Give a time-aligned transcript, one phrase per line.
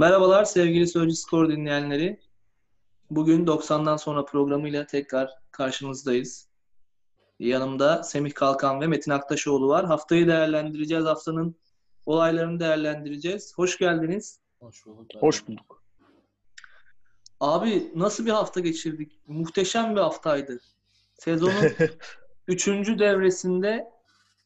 [0.00, 2.20] Merhabalar sevgili Sözcü Skor dinleyenleri.
[3.10, 6.48] Bugün 90'dan sonra programıyla tekrar karşınızdayız.
[7.38, 9.86] Yanımda Semih Kalkan ve Metin Aktaşoğlu var.
[9.86, 11.04] Haftayı değerlendireceğiz.
[11.04, 11.56] Haftanın
[12.06, 13.52] olaylarını değerlendireceğiz.
[13.56, 14.40] Hoş geldiniz.
[14.60, 15.22] Hoş bulduk.
[15.22, 15.82] Hoş bulduk.
[17.40, 19.20] Abi nasıl bir hafta geçirdik?
[19.26, 20.60] Muhteşem bir haftaydı.
[21.14, 21.72] Sezonun
[22.48, 23.90] üçüncü devresinde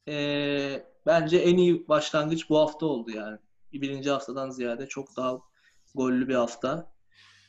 [0.07, 3.39] eee, bence en iyi başlangıç bu hafta oldu yani.
[3.73, 5.39] Birinci haftadan ziyade çok daha
[5.95, 6.93] gollü bir hafta.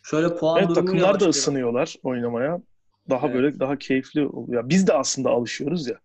[0.03, 2.61] Şöyle puan Evet takımlar da ısınıyorlar oynamaya.
[3.09, 3.35] Daha Evet.
[3.35, 4.69] böyle daha keyifli oluyor.
[4.69, 5.99] Biz de aslında alışıyoruz ya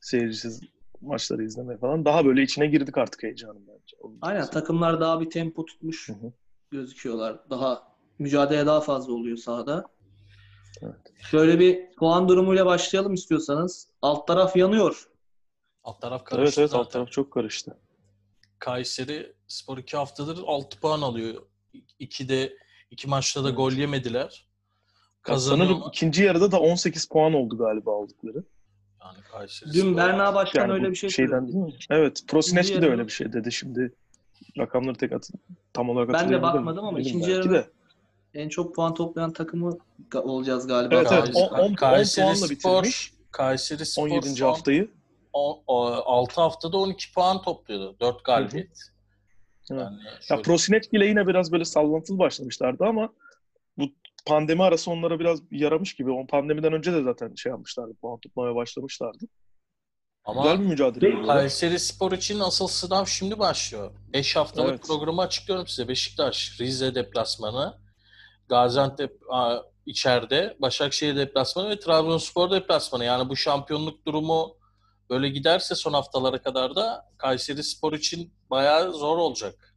[0.00, 0.60] seyircisiz
[1.00, 2.04] maçları izlemeye falan.
[2.04, 3.96] Daha böyle içine girdik artık heyecanın bence.
[4.00, 4.50] Onun Aynen için.
[4.52, 6.32] takımlar daha bir tempo tutmuş Hı hı.
[6.70, 7.50] gözüküyorlar.
[7.50, 9.86] Daha mücadele daha fazla oluyor sahada.
[10.82, 11.12] Evet.
[11.30, 13.88] Şöyle bir puan durumuyla başlayalım istiyorsanız.
[14.02, 15.08] Alt taraf yanıyor.
[15.84, 16.84] Alt taraf Evet karıştı evet zaten.
[16.84, 17.78] alt taraf çok karıştı.
[18.58, 21.42] Kayseri Spor 2 haftadır 6 puan alıyor.
[22.00, 22.56] 2'de
[22.90, 24.46] iki maçta da gol yemediler.
[25.26, 25.76] Sanırım Kazanıyor.
[25.88, 28.44] ikinci yarıda da 18 puan oldu galiba aldıkları.
[29.04, 31.52] Yani Kayseri Dün Berna Başkan Yani öyle bir şey şeyden söyledi.
[31.52, 31.72] değil mi?
[31.90, 32.22] Evet.
[32.28, 33.94] Prosineski de İkinci öyle yarı- bir şey dedi şimdi.
[34.58, 35.30] Rakamları tek at
[35.72, 37.70] tam olarak Ben de bakmadım ama ikinci yarıda de.
[38.34, 39.78] En çok puan toplayan takımı
[40.14, 40.94] olacağız galiba.
[40.94, 41.24] Evet evet.
[41.34, 43.12] Kayseri- 10 Kayseri puanla Spor- bitirmiş.
[43.30, 44.28] Kayseri Spor 17.
[44.36, 44.88] son haftayı.
[45.32, 47.96] o- o- 6 haftada 12 puan topluyordu.
[48.00, 48.66] 4 galibiyet.
[48.66, 48.78] Evet.
[49.70, 53.12] Yani Ya şöyle- Prosinecki ile yine biraz böyle sallantılı başlamışlardı ama
[53.78, 53.84] bu
[54.26, 56.10] pandemi arası onlara biraz yaramış gibi.
[56.10, 57.94] O pandemiden önce de zaten şey yapmışlardı.
[58.00, 59.24] Puan tutmaya başlamışlardı.
[60.24, 61.22] ama Güzel bir mücadele.
[61.26, 63.90] Kayseri Spor için asıl sınav şimdi başlıyor.
[64.12, 64.86] 5 haftalık Evet.
[64.86, 65.88] programı açıklıyorum size.
[65.88, 67.78] Beşiktaş, Rize deplasmanı,
[68.48, 73.04] Gaziantep a, içeride, Başakşehir deplasmanı ve Trabzonspor deplasmanı.
[73.04, 74.55] Yani bu şampiyonluk durumu
[75.10, 79.74] böyle giderse son haftalara kadar da Kayseri Spor için bayağı zor olacak.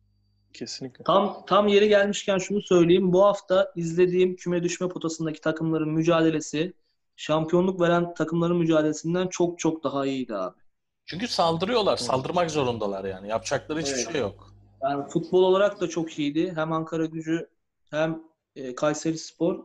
[0.53, 1.03] Kesinlikle.
[1.03, 3.13] Tam tam yeri gelmişken şunu söyleyeyim.
[3.13, 6.73] Bu hafta izlediğim küme düşme potasındaki takımların mücadelesi
[7.15, 10.57] şampiyonluk veren takımların mücadelesinden çok çok daha iyiydi abi.
[11.05, 13.27] Çünkü saldırıyorlar, saldırmak zorundalar yani.
[13.27, 14.11] Yapacakları hiçbir Evet.
[14.11, 14.53] şey yok.
[14.83, 16.51] Yani futbol olarak da çok iyiydi.
[16.55, 17.49] Hem Ankara Gücü
[17.89, 18.21] hem
[18.55, 19.59] e, Kayseri Spor.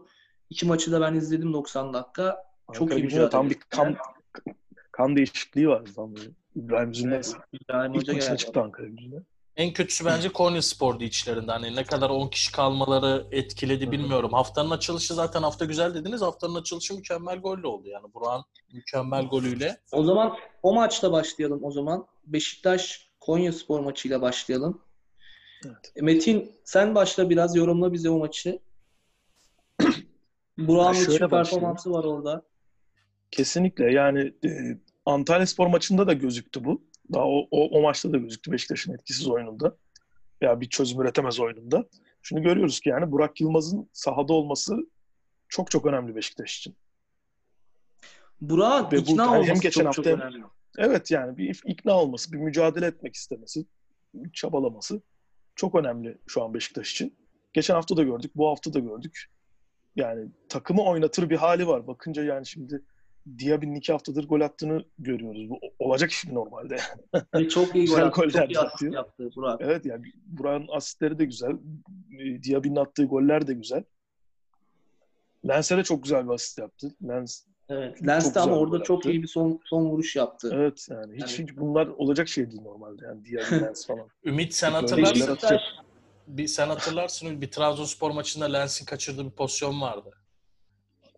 [0.50, 2.44] İki maçı da ben izledim 90 dakika.
[2.72, 3.30] Çok Ankara iyi mücadele.
[3.30, 3.96] Tam bir kan,
[4.96, 5.82] kan değişikliği var.
[5.96, 6.30] Böyle.
[6.56, 7.34] İbrahim Zülmez.
[7.34, 8.36] Evet, İbrahim İlk Hoca geldi.
[8.36, 9.22] çıktı Ankara gücünde.
[9.56, 11.52] En kötüsü bence Konya Spor'du içlerinde.
[11.52, 14.32] Hani ne kadar 10 kişi kalmaları etkiledi bilmiyorum.
[14.32, 16.22] Haftanın açılışı zaten hafta güzel dediniz.
[16.22, 17.88] Haftanın açılışı mükemmel golle oldu.
[17.88, 19.76] Yani Burak'ın mükemmel golüyle.
[19.92, 22.06] O zaman o maçla başlayalım o zaman.
[22.26, 24.80] Beşiktaş Konya Spor maçıyla başlayalım.
[25.66, 25.92] Evet.
[25.96, 28.58] E, Metin sen başla biraz yorumla bize o maçı.
[30.58, 32.42] Burak'ın müthiş performansı var orada.
[33.36, 33.92] Kesinlikle.
[33.92, 36.82] Yani e, Antalya Spor maçında da gözüktü bu.
[37.12, 39.76] Daha o, o, o maçta da gözüktü Beşiktaş'ın etkisiz oyununda.
[40.40, 41.84] Ya bir çözüm üretemez oyununda.
[42.22, 44.76] Şunu görüyoruz ki yani Burak Yılmaz'ın sahada olması
[45.48, 46.76] çok çok önemli Beşiktaş için.
[48.40, 50.44] Burak'ın Ve bu- ikna hem olması geçen çok çok hafta- önemli.
[50.78, 53.66] Evet yani bir ikna olması, bir mücadele etmek istemesi,
[54.32, 55.02] çabalaması
[55.56, 57.16] çok önemli şu an Beşiktaş için.
[57.52, 59.24] Geçen hafta da gördük, bu hafta da gördük.
[59.96, 61.86] Yani takımı oynatır bir hali var.
[61.86, 62.82] Bakınca yani şimdi
[63.38, 65.50] Diaby'nin iki haftadır gol attığını görüyoruz.
[65.50, 66.76] Bu olacak iş mi normalde?
[67.34, 68.20] Ve çok iyi gol Güzel attı.
[68.20, 68.92] goller Çok iyi atıyor.
[68.94, 69.60] yaptı Burak.
[69.62, 71.52] evet yani Burak'ın asistleri de güzel.
[72.20, 73.84] E, Diaby'nin attığı goller de güzel.
[75.48, 76.94] Lens'e de çok güzel bir asist yaptı.
[77.08, 78.06] Lens Evet.
[78.06, 80.50] Lens de ama orada çok iyi bir son son vuruş yaptı.
[80.54, 83.04] evet yani hiç, Yani- hiç bunlar olacak şey değil normalde.
[83.04, 84.08] Yani Diaby, Lens falan.
[84.24, 85.32] Ümit sen hatırlarsın.
[85.32, 85.60] atacak.
[86.26, 90.10] Bir, sen hatırlarsın bir Trabzonspor maçında Lens'in kaçırdığı bir pozisyon vardı.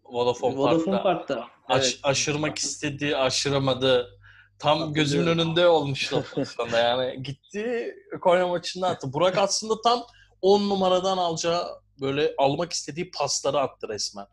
[0.04, 1.34] Vodafone, Vodafone Park'ta.
[1.34, 1.55] Park'ta.
[1.68, 1.98] Aş- Evet.
[2.02, 4.10] aşırmak istedi, aşıramadı.
[4.58, 6.78] Tam gözümün önünde olmuştu o pozisyonda.
[6.78, 9.12] Yani gitti Konya maçında attı.
[9.12, 10.02] Burak aslında tam
[10.42, 11.66] 10 numaradan alacağı
[12.00, 14.26] böyle almak istediği pasları attı resmen.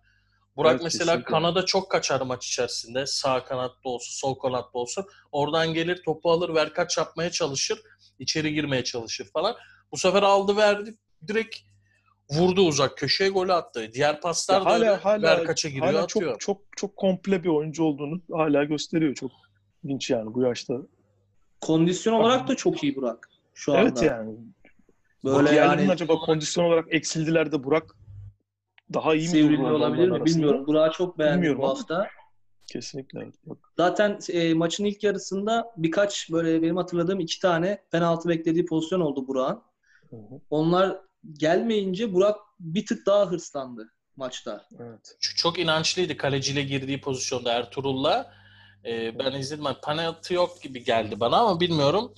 [0.55, 1.31] Burak Evet, mesela kesinlikle.
[1.31, 3.05] kanada çok kaçar maç içerisinde.
[3.05, 5.05] Sağ kanatta olsun, sol kanatta olsun.
[5.31, 7.81] Oradan gelir topu alır, verkaç yapmaya çalışır.
[8.19, 9.56] içeri girmeye çalışır falan.
[9.91, 10.97] Bu sefer aldı verdi.
[11.27, 11.56] Direkt
[12.31, 13.88] vurdu uzak köşeye golü attı.
[13.94, 16.31] Diğer paslar da hala öyle hala verkaça giriyor hala atıyor.
[16.31, 19.31] çok çok çok komple bir oyuncu olduğunu hala gösteriyor çok
[19.84, 20.74] ilginç yani bu yaşta.
[21.62, 23.81] Kondisyon olarak da çok iyi Burak şu anda.
[23.84, 24.38] Evet yani.
[25.24, 27.96] Böyle yani acaba kondisyon olarak eksildiler de Burak
[28.94, 29.68] daha iyi mi?
[29.72, 30.25] olabilir mi arasında?
[30.25, 30.68] bilmiyorum.
[30.68, 32.08] Burak'ı çok beğendim Bilmiyorum bu hafta.
[32.68, 33.20] Kesinlikle.
[33.24, 33.34] evet.
[33.46, 39.00] Bak, Zaten e, maçın ilk yarısında birkaç böyle benim hatırladığım iki tane penaltı beklediği pozisyon
[39.00, 39.62] oldu Burak'ın.
[40.10, 40.98] hı hı, Onlar
[41.34, 44.66] gelmeyince Burak bir tık daha hırslandı maçta.
[44.80, 45.16] evet.
[45.20, 48.34] Çok inançlıydı kaleciyle girdiği pozisyonda Ertuğrul'la.
[48.86, 49.64] Ee, ben izledim.
[49.66, 52.14] Yani penaltı yok gibi geldi bana ama bilmiyorum.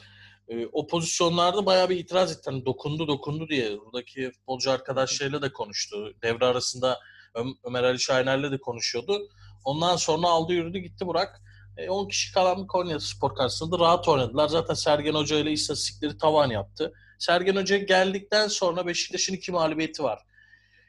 [0.47, 2.41] e, o pozisyonlarda bayağı bir itiraz etti.
[2.45, 3.79] Hani dokundu dokundu diye.
[3.79, 6.13] Buradaki futbolcu arkadaşlarıyla da konuştu.
[6.23, 6.99] Devre arasında
[7.35, 9.29] Ö- Ömer Ali Şahiner'le de konuşuyordu.
[9.63, 11.41] Ondan sonra aldı yürüdü gitti Burak.
[11.77, 14.47] E, 10 kişi kalan bir Konya Spor karşısında rahat oynadılar.
[14.47, 16.93] Zaten Sergen Hoca ile istatistikleri tavan yaptı.
[17.19, 20.25] Sergen Hoca geldikten sonra Beşiktaş'ın iki mağlubiyeti var.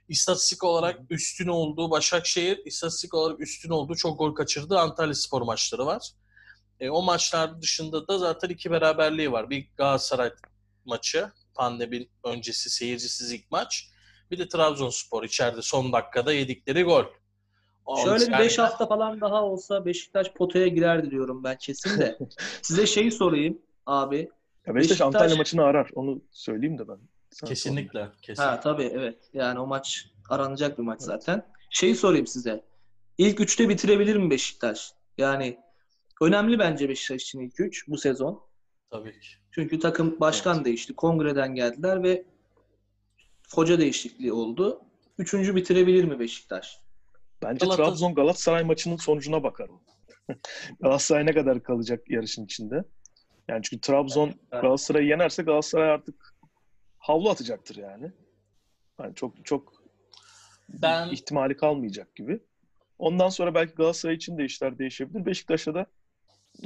[0.08, 5.87] İstatistik olarak üstün olduğu Başakşehir, istatistik olarak üstün olduğu çok gol kaçırdığı Antalya Spor maçları
[5.87, 6.11] var.
[6.81, 9.50] E, o maçlar dışında da zaten iki beraberliği var.
[9.50, 10.31] Bir Galatasaray
[10.84, 13.88] maçı, pandemi öncesi seyircisiz ilk maç.
[14.31, 17.05] Bir de Trabzonspor içeride son dakikada yedikleri gol.
[17.87, 22.00] O Şöyle bir yani- 5 hafta falan daha olsa Beşiktaş potaya girerdi diyorum ben kesin
[22.00, 22.19] de.
[22.62, 24.31] Size şeyi sorayım abi.
[24.67, 25.91] Ya Beşiktaş, Beşiktaş- Antalya maçını arar.
[25.95, 26.99] Onu söyleyeyim de ben.
[27.31, 28.09] Sen Kesinlikle.
[28.23, 28.43] kesin.
[28.43, 29.31] Ha tabii evet.
[29.33, 31.47] Yani o maç aranacak bir maç zaten.
[31.71, 32.65] Şeyi sorayım size.
[33.19, 34.93] İlk üçte bitirebilir mi Beşiktaş?
[35.19, 35.59] Yani
[36.23, 38.43] önemli bence Beşiktaş için ilk üç bu sezon.
[38.91, 39.29] Tabii ki.
[39.51, 40.95] Çünkü takım başkan değişti.
[40.95, 42.25] Kongreden geldiler ve
[43.55, 44.81] hoca değişikliği oldu.
[45.19, 46.81] Üçüncü bitirebilir mi Beşiktaş?
[47.43, 49.81] Bence Galatasaray- Trabzon Galatasaray maçının sonucuna bakarım.
[50.81, 52.85] Galatasaray ne kadar kalacak yarışın içinde?
[53.48, 54.34] Yani çünkü Trabzon.
[54.50, 56.34] Galatasaray'ı yenerse Galatasaray artık
[56.98, 58.12] havlu atacaktır yani.
[59.00, 59.72] Yani çok çok
[60.69, 62.40] Ben ihtimali kalmayacak gibi.
[62.98, 65.26] Ondan sonra belki Galatasaray için de işler değişebilir.
[65.26, 65.87] Beşiktaş'ta da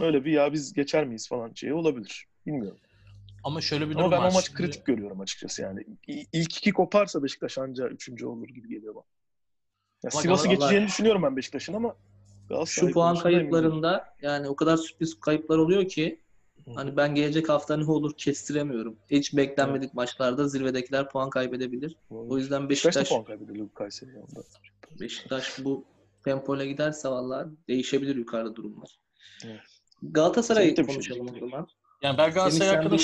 [0.00, 2.26] öyle bir ya biz geçer miyiz falan şey olabilir.
[2.46, 2.78] Bilmiyorum.
[3.44, 4.30] ama şöyle bir durum Ama ben var.
[4.30, 5.84] o maç Şimdi- kritik görüyorum açıkçası yani.
[6.32, 9.04] İlk iki koparsa Beşiktaş anca üçüncü olur gibi geliyor bana.
[10.04, 11.96] Ya Sivas'ı geçeceğini düşünüyorum ben Beşiktaş'ın ama
[12.48, 16.20] Galatasaray Şu puan kayıplarında yani o kadar sürpriz kayıplar oluyor ki.
[16.74, 18.96] Hani ben gelecek hafta ne olur kestiremiyorum.
[19.10, 21.96] Hiç beklenmedik maçlarda zirvedekiler puan kaybedebilir.
[22.10, 24.40] O yüzden Beşiktaş Beşiktaş puan kaybediyor Kayseri yanında.
[25.00, 25.84] Beşiktaş bu
[26.24, 28.98] tempoyla giderse vallahi değişebilir yukarıda durumlar.
[29.44, 29.60] Evet.
[30.70, 31.68] Bir şey konuşalım o zaman.
[32.02, 32.98] Yani ben Galatasaray hakkında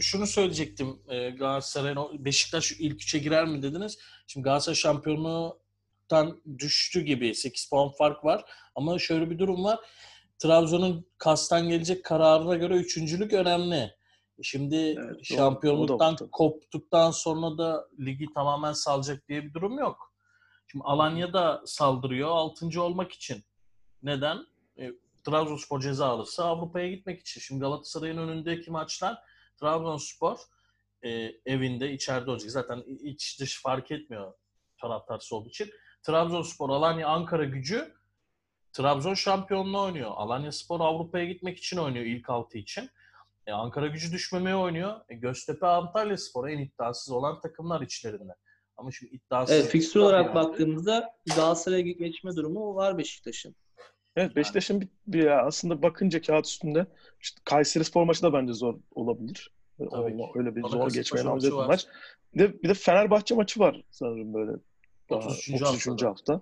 [0.00, 0.98] şunu, söyleyecektim.
[1.08, 3.98] Ee, Galatasaray'ın Beşiktaş ilk üçe girer mi dediniz.
[4.26, 7.34] Şimdi Galatasaray şampiyonluğundan düştü gibi.
[7.34, 8.44] 8 puan fark var.
[8.74, 9.78] Ama şöyle bir durum var.
[10.42, 13.94] Trabzon'un kastan gelecek kararına göre üçüncülük önemli.
[14.42, 15.18] Şimdi doğru.
[15.18, 16.30] Da şampiyonluktan tabii.
[16.30, 20.12] koptuktan sonra da ligi tamamen salacak diye bir durum yok.
[20.66, 22.82] Şimdi Alanya da saldırıyor 6.
[22.82, 23.44] olmak için.
[24.02, 24.46] Neden?
[24.78, 24.90] E,
[25.24, 27.40] Trabzonspor ceza alırsa Avrupa'ya gitmek için.
[27.40, 29.18] Şimdi Galatasaray'ın önündeki maçlar
[29.60, 30.38] Trabzonspor
[31.02, 31.10] e,
[31.46, 32.50] evinde içeride olacak.
[32.50, 34.32] Zaten iç dış fark etmiyor
[34.80, 35.70] taraftarsı olduğu için.
[36.02, 37.94] Trabzonspor, Alanya, Ankara gücü
[38.72, 40.10] Trabzon şampiyonluğu oynuyor.
[40.14, 42.90] Alanya Spor Avrupa'ya gitmek için oynuyor ilk altı için.
[43.46, 45.00] E, Ankara gücü düşmemeye oynuyor.
[45.08, 48.32] E, Göztepe, Antalya Spor en iddiasız olan takımlar içlerinde.
[48.76, 49.56] Ama şimdi iddiasız...
[49.56, 53.54] Evet, fikstür olarak baktığımızda Galatasaray'a geçme durumu var Beşiktaş'ın.
[54.16, 56.86] Evet Beşiktaş'ın bir, bir aslında bakınca kağıt üstünde
[57.20, 59.50] işte Kayseri Spor maçı da bence zor olabilir.
[59.78, 60.38] Tabii Olma- ki.
[60.38, 61.86] öyle bir Bana zor geçmeye namzet bir maç.
[62.34, 64.52] Bir de, bir de Fenerbahçe maçı var sanırım böyle.
[65.10, 65.62] Daha 33.
[65.62, 65.86] 33.
[65.86, 66.08] haftada.
[66.08, 66.40] hafta.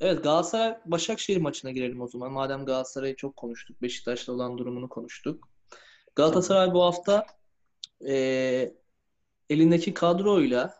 [0.00, 2.32] Evet Galatasaray Başakşehir maçına girelim o zaman.
[2.32, 5.48] Madem Galatasaray'ı çok konuştuk, Beşiktaş'la olan durumunu konuştuk.
[6.14, 7.26] Galatasaray bu hafta
[8.00, 8.74] eee,
[9.50, 10.74] elindeki kadroyla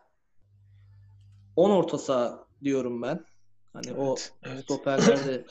[1.56, 3.24] 10 orta saha diyorum ben.
[3.72, 4.64] Hani o Evet, evet.
[4.64, 5.44] stoperlerde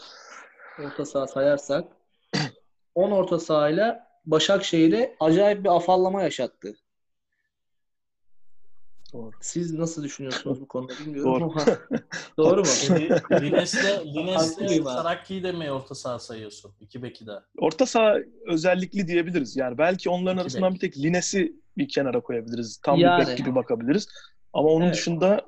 [0.85, 1.97] orta saha sayarsak
[2.95, 6.75] 10 orta sahayla Başakşehir'e acayip bir afallama yaşattı.
[9.13, 9.31] Doğru.
[9.41, 11.43] Siz nasıl düşünüyorsunuz bu konuda bilmiyorum Doğru.
[11.51, 11.65] ama
[12.37, 12.67] doğru mu?
[13.41, 14.83] Lines'le Lines'le.
[14.83, 16.71] Sarakki'yi de mi orta saha sayıyorsun?
[16.81, 17.31] İki beki de.
[17.57, 18.15] Orta saha
[18.47, 19.55] özellikli diyebiliriz.
[19.57, 20.81] Yani belki onların İki arasından bek.
[20.81, 22.77] bir tek Lines'i bir kenara koyabiliriz.
[22.83, 23.21] Tam Yani.
[23.21, 24.07] bir bek gibi bakabiliriz.
[24.53, 24.95] Ama onun Evet.
[24.95, 25.41] dışında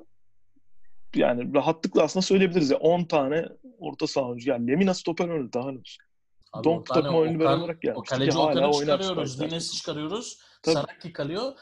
[1.14, 3.46] yani rahatlıkla aslında söyleyebiliriz ya 10 tane
[3.78, 4.50] orta saha oyuncusu.
[4.50, 6.04] Yani Lemina stoper oynadı daha ne olsun.
[6.52, 9.40] Abi Donk takım oyunu Okan- olarak gelmişti O kaleci Okan'ı çıkarıyoruz.
[9.40, 10.38] Lines'i çıkarıyoruz.
[10.62, 10.74] Tabii.
[10.74, 11.52] Sarakki kalıyor.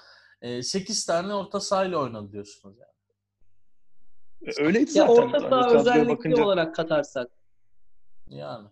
[0.63, 2.95] 8 tane orta sahayla oynadı diyorsunuz yani.
[4.59, 5.23] E, Öyleydi Ya zaten.
[5.23, 7.31] orta Hani saha özellikli bakınca olarak katarsak
[8.29, 8.69] Yani.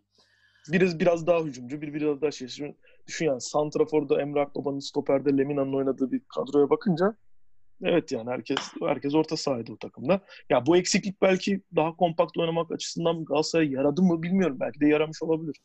[0.68, 2.48] biraz biraz daha hücumcu, bir biraz daha şey.
[2.48, 2.76] Şimdi
[3.06, 7.16] düşün yani Santrafor'da Emre Akbaba'nın stoperde Lemina'nın oynadığı bir kadroya bakınca
[7.82, 10.20] evet yani herkes herkes orta sahaydı o takımda.
[10.50, 14.56] Ya bu eksiklik belki daha kompakt oynamak açısından Galatasaray'a yaradı mı bilmiyorum.
[14.60, 15.56] Belki de yaramış olabilir.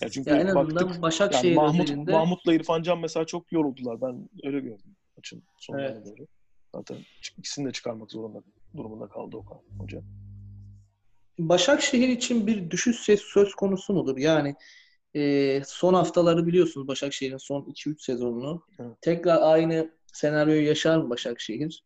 [0.00, 4.00] Ya çünkü ya en baktık yani Başakşehir Mahmut, özelinde Mahmut'la İrfan Can mesela çok yoruldular.
[4.00, 6.06] Ben öyle gördüm maçın sonuna Evet.
[6.06, 6.26] doğru.
[6.74, 6.96] Zaten
[7.38, 8.42] ikisini de çıkarmak zorunda
[8.76, 10.02] durumunda kaldı Okan Hoca.
[11.38, 14.18] Başakşehir için bir düşüş ses söz konusu mudur?
[14.18, 14.54] Yani
[15.14, 18.62] e, son haftaları biliyorsunuz Başakşehir'in son 2-3 sezonunu.
[18.78, 18.96] Evet.
[19.00, 21.84] Tekrar aynı senaryoyu yaşar mı Başakşehir?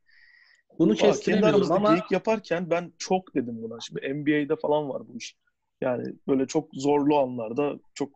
[0.79, 3.81] Bunu kestiremiyorum ama geyik yaparken ben çok dedim buna.
[3.81, 5.37] Şimdi NBA'de falan var bu iş.
[5.81, 8.11] Yani böyle çok zorlu anlarda çok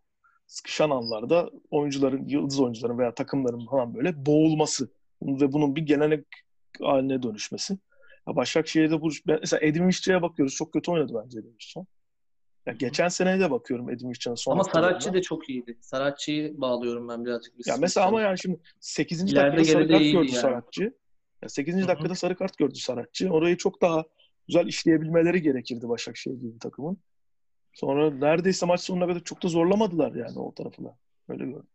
[0.46, 4.90] sıkışan anlarda oyuncuların, yıldız oyuncuların veya takımların falan böyle boğulması
[5.26, 6.26] ve bunun bir gelenek
[6.80, 7.78] haline dönüşmesi.
[8.28, 10.54] Ya Başakşehir'de bu mesela Edin Visca'ya bakıyoruz.
[10.54, 11.86] Çok kötü oynadı bence Edin Visca.
[12.66, 14.64] Ya geçen seneye de bakıyorum Edin Visca'nın son Ama.
[14.64, 15.78] Saratçı da çok iyiydi.
[15.80, 17.66] Saratçı'yı bağlıyorum ben birazcık.
[17.66, 19.22] Ya mesela ama yani şimdi 8.
[19.22, 20.28] İleride dakikada sarı kart gördü yani.
[20.28, 20.94] Saratçı.
[21.42, 21.74] Ya 8.
[21.74, 21.88] Hı hı.
[21.88, 23.30] dakikada sarı kart gördü Saratçı.
[23.30, 24.04] Orayı çok daha
[24.48, 26.98] güzel işleyebilmeleri gerekirdi Başakşehir gibi bir takımın.
[27.72, 30.98] Sonra neredeyse maç sonuna kadar çok da zorlamadılar yani o tarafı da.
[31.28, 31.68] Öyle gördüm.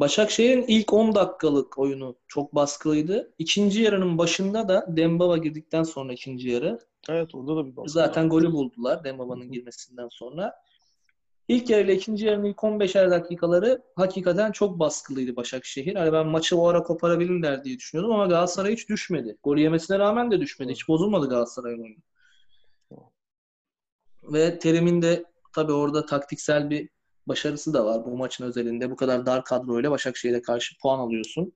[0.00, 3.32] Başakşehir'in ilk 10 dakikalık oyunu çok baskılıydı.
[3.38, 6.78] İkinci yarının başında da Dembaba girdikten sonra ikinci yarı
[7.08, 7.90] Evet orada da bir baskı.
[7.90, 8.30] zaten var.
[8.30, 10.54] golü buldular Dembaba'nın girmesinden sonra.
[11.48, 15.94] İlk yarı ile ikinci yarının ilk 15'er dakikaları hakikaten çok baskılıydı Başakşehir.
[15.94, 19.36] Hani ben maçı o ara koparabilirler diye düşünüyordum ama Galatasaray hiç düşmedi.
[19.42, 20.72] Gol yemesine rağmen de düşmedi.
[20.72, 22.02] Hiç bozulmadı Galatasaray'ın oyunu.
[24.22, 26.88] Ve Terim'in de tabii orada taktiksel bir
[27.30, 28.90] başarısı da var bu maçın özelinde.
[28.90, 31.52] Bu kadar dar kadroyla Başakşehir'e karşı puan alıyorsun.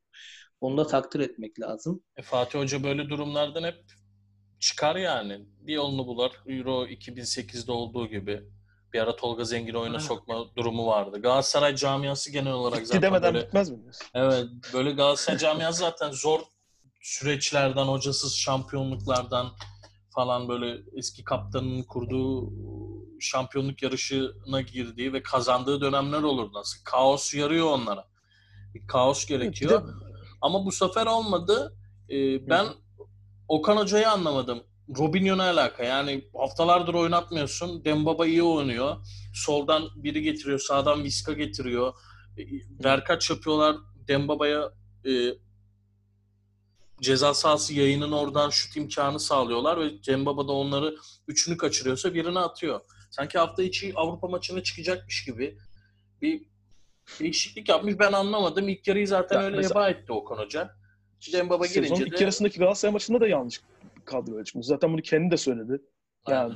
[0.61, 2.03] Onu da takdir etmek lazım.
[2.17, 3.85] E, Fatih Hoca böyle durumlardan hep
[4.61, 5.41] çıkar yani.
[5.61, 6.31] Bir yolunu bulur.
[6.47, 8.43] Euro 2008'de olduğu gibi.
[8.93, 10.07] Bir ara Tolga Zengin oyuna Evet.
[10.07, 11.23] sokma durumu vardı.
[11.23, 13.79] Galatasaray camiası genel olarak Bitti zaten demeden böyle bitmez mi?
[14.15, 16.41] Evet, böyle Galatasaray camiası zaten zor
[17.01, 19.53] süreçlerden, hocasız şampiyonluklardan
[20.15, 22.53] falan böyle eski kaptanın kurduğu
[23.21, 26.85] şampiyonluk yarışına girdiği ve kazandığı dönemler olur nasıl.
[26.85, 28.05] Kaos yarıyor onlara.
[28.75, 29.71] Bir kaos gerekiyor.
[29.87, 29.91] De-
[30.41, 31.77] Ama bu sefer olmadı.
[32.11, 32.67] Ee, ben
[33.49, 34.63] Okan Hoca'yı anlamadım.
[34.99, 35.85] Robinho ne alaka?
[35.85, 37.85] Yani haftalardır oynatmıyorsun.
[37.85, 38.97] Dembaba iyi oynuyor.
[39.35, 40.59] Soldan biri getiriyor.
[40.59, 41.95] Sağdan Viska getiriyor.
[42.85, 43.77] Verkaç yapıyorlar.
[44.09, 44.73] Dembaba'ya
[45.07, 45.11] e,
[47.05, 50.97] ceza sahası yayının oradan şut imkanı sağlıyorlar ve Dembaba da onları
[51.29, 52.81] üçünü kaçırıyorsa birini atıyor.
[53.11, 55.59] Sanki hafta içi Avrupa maçına çıkacakmış gibi
[56.23, 56.43] bir
[57.21, 57.99] değişiklik yapmış.
[57.99, 58.69] Ben anlamadım.
[58.69, 60.71] İlk yarıyı zaten Ya öyle mesela- heba etti Okan Hoca.
[61.33, 63.61] Dembaba Sezonun girince ilk de yarısındaki Galatasaray maçında da yanlış
[64.05, 64.67] kadroya çıkmış.
[64.67, 65.83] Zaten bunu kendi de söyledi.
[66.29, 66.55] Yani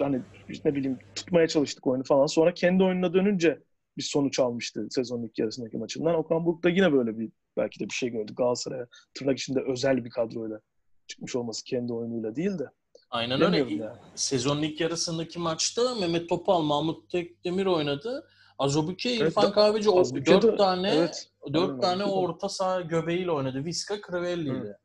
[0.00, 0.04] Aynen.
[0.04, 0.22] hani
[0.64, 2.26] ne bileyim tutmaya çalıştık oyunu falan.
[2.26, 3.62] Sonra kendi oyununa dönünce
[3.96, 6.14] bir sonuç almıştı sezonun ilk yarısındaki maçından.
[6.14, 8.34] Okan Buruk da yine böyle bir belki de bir şey gördü.
[8.34, 10.60] Galatasaray'a tırnak içinde özel bir kadroyla
[11.06, 12.64] çıkmış olması kendi oyunuyla değil de.
[13.10, 13.56] Aynen öyle.
[13.74, 13.96] Yani.
[14.14, 18.28] Sezonun ilk yarısındaki maçta Mehmet Topal, Mahmut Tekdemir oynadı.
[18.58, 21.30] Azobuke, Evet, İrfan Kahveci o dört de- tane evet.
[21.52, 22.04] dört Aynen, tane de.
[22.04, 23.64] orta saha göbeğiyle oynadı.
[23.64, 24.50] Viska, Crivelli'ydi.
[24.50, 24.76] Hı.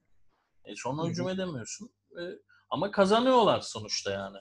[0.65, 1.89] E sonra Hı hücum edemiyorsun.
[2.11, 2.21] E,
[2.69, 4.37] ama kazanıyorlar sonuçta yani.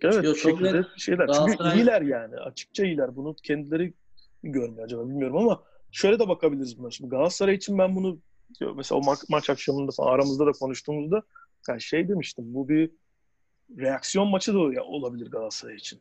[0.00, 0.86] Evet, Yo, bu çok net.
[0.98, 1.28] şeyler.
[1.32, 2.36] Çünkü iyiler yani.
[2.36, 3.16] Açıkça iyiler.
[3.16, 3.94] Bunu kendileri
[4.42, 5.62] görmüyor acaba bilmiyorum ama
[5.94, 6.90] şöyle de bakabiliriz buna.
[6.90, 8.18] Şimdi Galatasaray için ben bunu
[8.76, 11.22] mesela o ma- maç akşamında falan aramızda da konuştuğumuzda
[11.68, 12.54] yani şey demiştim.
[12.54, 12.90] Bu bir
[13.78, 16.00] reaksiyon maçı da olabilir Galatasaray için.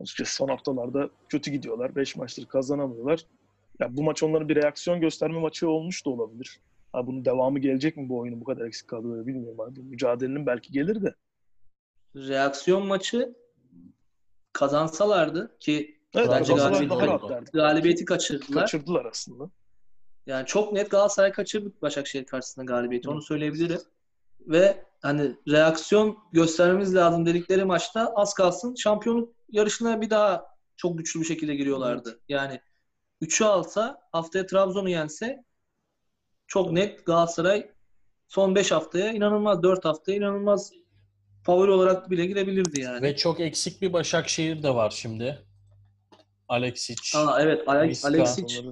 [0.00, 1.96] Açıkçası son haftalarda kötü gidiyorlar.
[1.96, 3.26] 5 maçtır kazanamıyorlar.
[3.80, 6.60] Ya bu maç onların bir reaksiyon gösterme maçı olmuş da olabilir.
[6.92, 9.60] Ha bunun devamı gelecek mi bu oyunu bu kadar eksik kadroya bilmiyorum.
[9.60, 9.76] Abi.
[9.76, 11.14] Bu mücadelenin belki gelir de.
[12.16, 13.34] Reaksiyon maçı
[14.52, 17.28] kazansalardı ki Evet, Bence Galatasaray galibiyet daha oldu.
[17.28, 17.50] rahat derdi.
[17.52, 18.60] galibiyeti kaçırdılar.
[18.60, 19.50] Kaçırdılar aslında.
[20.26, 23.10] Yani çok net Galatasaray kaçırdı Başakşehir karşısında galibiyeti.
[23.10, 23.80] Onu söyleyebilirim.
[24.40, 30.46] Ve hani reaksiyon göstermemiz lazım dedikleri maçta az kalsın şampiyonluk yarışına bir daha
[30.76, 32.20] çok güçlü bir şekilde giriyorlardı.
[32.28, 32.60] Yani
[33.22, 35.44] 3'ü alsa haftaya Trabzon'u yense
[36.46, 37.70] çok net Galatasaray
[38.28, 40.72] son 5 haftaya inanılmaz 4 haftaya inanılmaz
[41.42, 43.02] favori olarak bile girebilirdi yani.
[43.02, 45.45] Ve çok eksik bir Başakşehir de var şimdi.
[46.48, 47.18] Alexic.
[47.18, 48.08] Aa, evet Alex, Viska.
[48.08, 48.62] Alexic,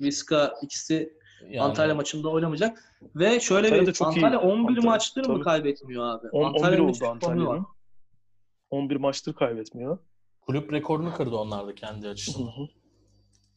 [0.00, 2.92] Viska ikisi yani, Antalya maçında oynamayacak.
[3.16, 4.26] Ve şöyle Antalya bir çok iyi.
[4.26, 5.44] Antalya 11 Antalya, maçtır mı tabii.
[5.44, 6.28] kaybetmiyor abi?
[6.28, 7.06] On- 11 Antalya'nın oldu.
[7.06, 7.66] Antalya'nın.
[8.70, 9.98] 11 maçtır kaybetmiyor.
[10.40, 12.68] Kulüp rekorunu kırdı onlar da kendi açısından.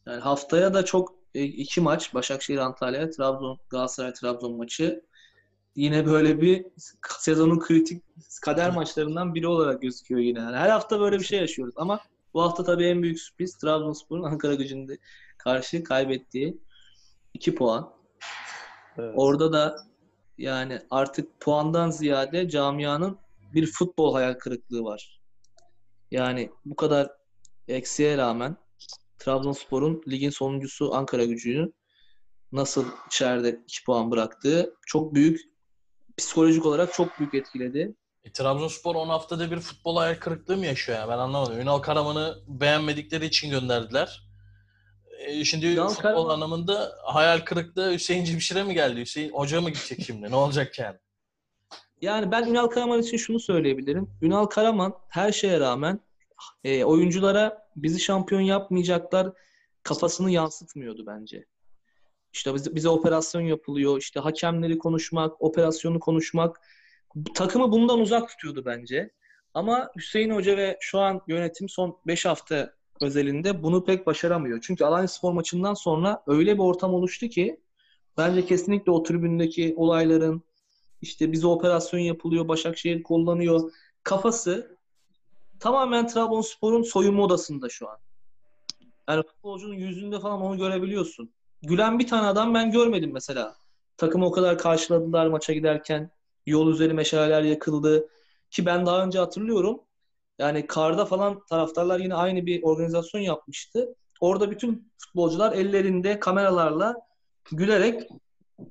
[0.06, 5.04] Yani haftaya da çok e, iki maç Başakşehir Antalya, Trabzon Galatasaray Trabzon maçı.
[5.76, 6.66] Yine böyle bir
[7.18, 8.02] sezonun kritik
[8.42, 10.38] kader maçlarından biri olarak gözüküyor yine.
[10.38, 12.00] Yani her hafta böyle bir şey yaşıyoruz ama
[12.36, 14.98] bu hafta tabii en büyük sürpriz Trabzonspor'un Ankara Gücü'nde
[15.38, 16.60] karşı kaybettiği
[17.34, 17.92] 2 puan.
[18.98, 19.14] Evet.
[19.16, 19.76] Orada da
[20.38, 23.18] yani artık puandan ziyade camianın
[23.54, 25.20] bir futbol hayal kırıklığı var.
[26.10, 27.10] Yani bu kadar
[27.68, 28.56] eksiğe rağmen
[29.18, 31.72] Trabzonspor'un ligin sonuncusu Ankara Gücü'nü
[32.52, 35.40] nasıl içeride 2 puan bıraktığı çok büyük
[36.16, 37.94] psikolojik olarak çok büyük etkiledi.
[38.26, 41.08] E, Trabzonspor 10 haftada bir futbol hayal kırıklığı mı yaşıyor ya?
[41.08, 41.60] Ben anlamadım.
[41.60, 44.26] Ünal Karaman'ı beğenmedikleri için gönderdiler.
[45.18, 49.00] E, şimdi Ünal futbol Karaman- anlamında hayal kırıklığı Hüseyin Cibişir'e mi geldi?
[49.00, 50.30] Hüseyin Hoca mı gidecek şimdi?
[50.30, 50.96] Ne olacak yani?
[52.00, 54.10] Yani ben Ünal Karaman için şunu söyleyebilirim.
[54.22, 56.00] Ünal Karaman her şeye rağmen
[56.64, 59.32] e, oyunculara bizi şampiyon yapmayacaklar
[59.82, 61.44] kafasını yansıtmıyordu bence.
[62.32, 63.98] İşte bize, bize operasyon yapılıyor.
[63.98, 66.60] işte hakemleri konuşmak, operasyonu konuşmak.
[67.34, 69.10] Takımı bundan uzak tutuyordu bence.
[69.54, 74.60] Ama Hüseyin Hoca ve şu an yönetim son 5 hafta özelinde bunu pek başaramıyor.
[74.62, 77.60] Çünkü Alanya Spor maçından sonra öyle bir ortam oluştu ki
[78.16, 80.42] bence kesinlikle o tribündeki olayların
[81.02, 84.76] işte bize operasyon yapılıyor, Başakşehir kullanıyor kafası
[85.60, 87.98] tamamen Trabzonspor'un soyunma odasında şu an.
[89.08, 91.30] Yani futbolcunun yüzünde falan onu görebiliyorsun.
[91.62, 93.56] Gülen bir tane adam ben görmedim mesela.
[93.96, 96.10] Takımı o kadar karşıladılar maça giderken.
[96.46, 98.08] Yol üzeri meşaleler yakıldı.
[98.50, 99.80] Ki ben daha önce hatırlıyorum.
[100.38, 103.94] Yani karda falan taraftarlar yine aynı bir organizasyon yapmıştı.
[104.20, 106.94] Orada bütün futbolcular ellerinde kameralarla
[107.52, 108.08] gülerek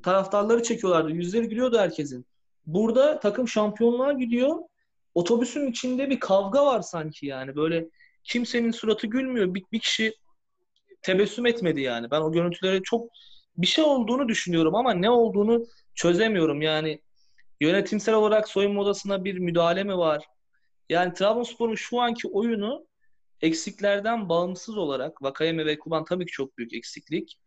[0.04, 1.12] taraftarları çekiyorlardı.
[1.12, 2.26] Yüzleri gülüyordu herkesin.
[2.66, 4.56] Burada takım şampiyonluğa gidiyor.
[5.16, 7.56] Otobüsün içinde bir kavga var sanki yani.
[7.56, 7.90] Böyle
[8.24, 9.54] kimsenin suratı gülmüyor.
[9.54, 10.14] Bir, bir kişi
[11.02, 12.12] tebessüm etmedi yani.
[12.12, 13.10] Ben o görüntülere çok
[13.58, 15.66] bir şey olduğunu düşünüyorum ama ne olduğunu
[15.96, 16.62] çözemiyorum.
[16.62, 17.02] Yani
[17.62, 20.26] yönetimsel olarak soyunma odasına bir müdahale mi var?
[20.90, 22.88] Yani Trabzonspor'un şu anki oyunu
[23.42, 27.40] eksiklerden bağımsız olarak Vakayeme ve Kuban tabii ki çok büyük eksiklik.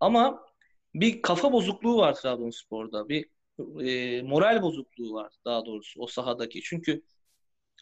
[0.00, 0.46] Ama
[0.94, 3.08] bir kafa bozukluğu var Trabzonspor'da.
[3.08, 3.30] Bir
[3.80, 6.62] e, moral bozukluğu var daha doğrusu o sahadaki.
[6.62, 7.02] Çünkü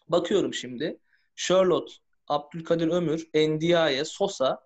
[0.08, 1.00] bakıyorum şimdi
[1.36, 1.92] Charlotte,
[2.28, 4.60] Abdülkadir Ömür, Endiaye, Sosa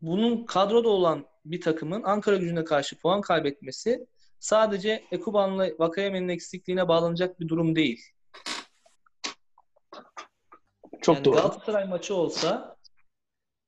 [0.00, 4.06] bunun kadroda olan bir takımın Ankara gücüne karşı puan kaybetmesi
[4.44, 8.02] sadece Ekuban'la Vakayemen'in eksikliğine bağlanacak bir durum değil.
[11.02, 11.34] Çok yani doğru.
[11.34, 12.76] Galatasaray maçı olsa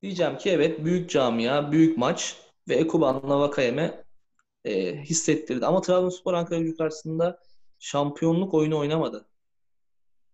[0.03, 2.37] diyeceğim ki evet büyük camia, büyük maç
[2.69, 4.05] ve Ekuban'la Vakayeme
[4.65, 5.67] e, hissettirdi.
[5.67, 7.41] Ama Trabzonspor Ankara gücü karşısında
[7.79, 9.29] şampiyonluk oyunu oynamadı.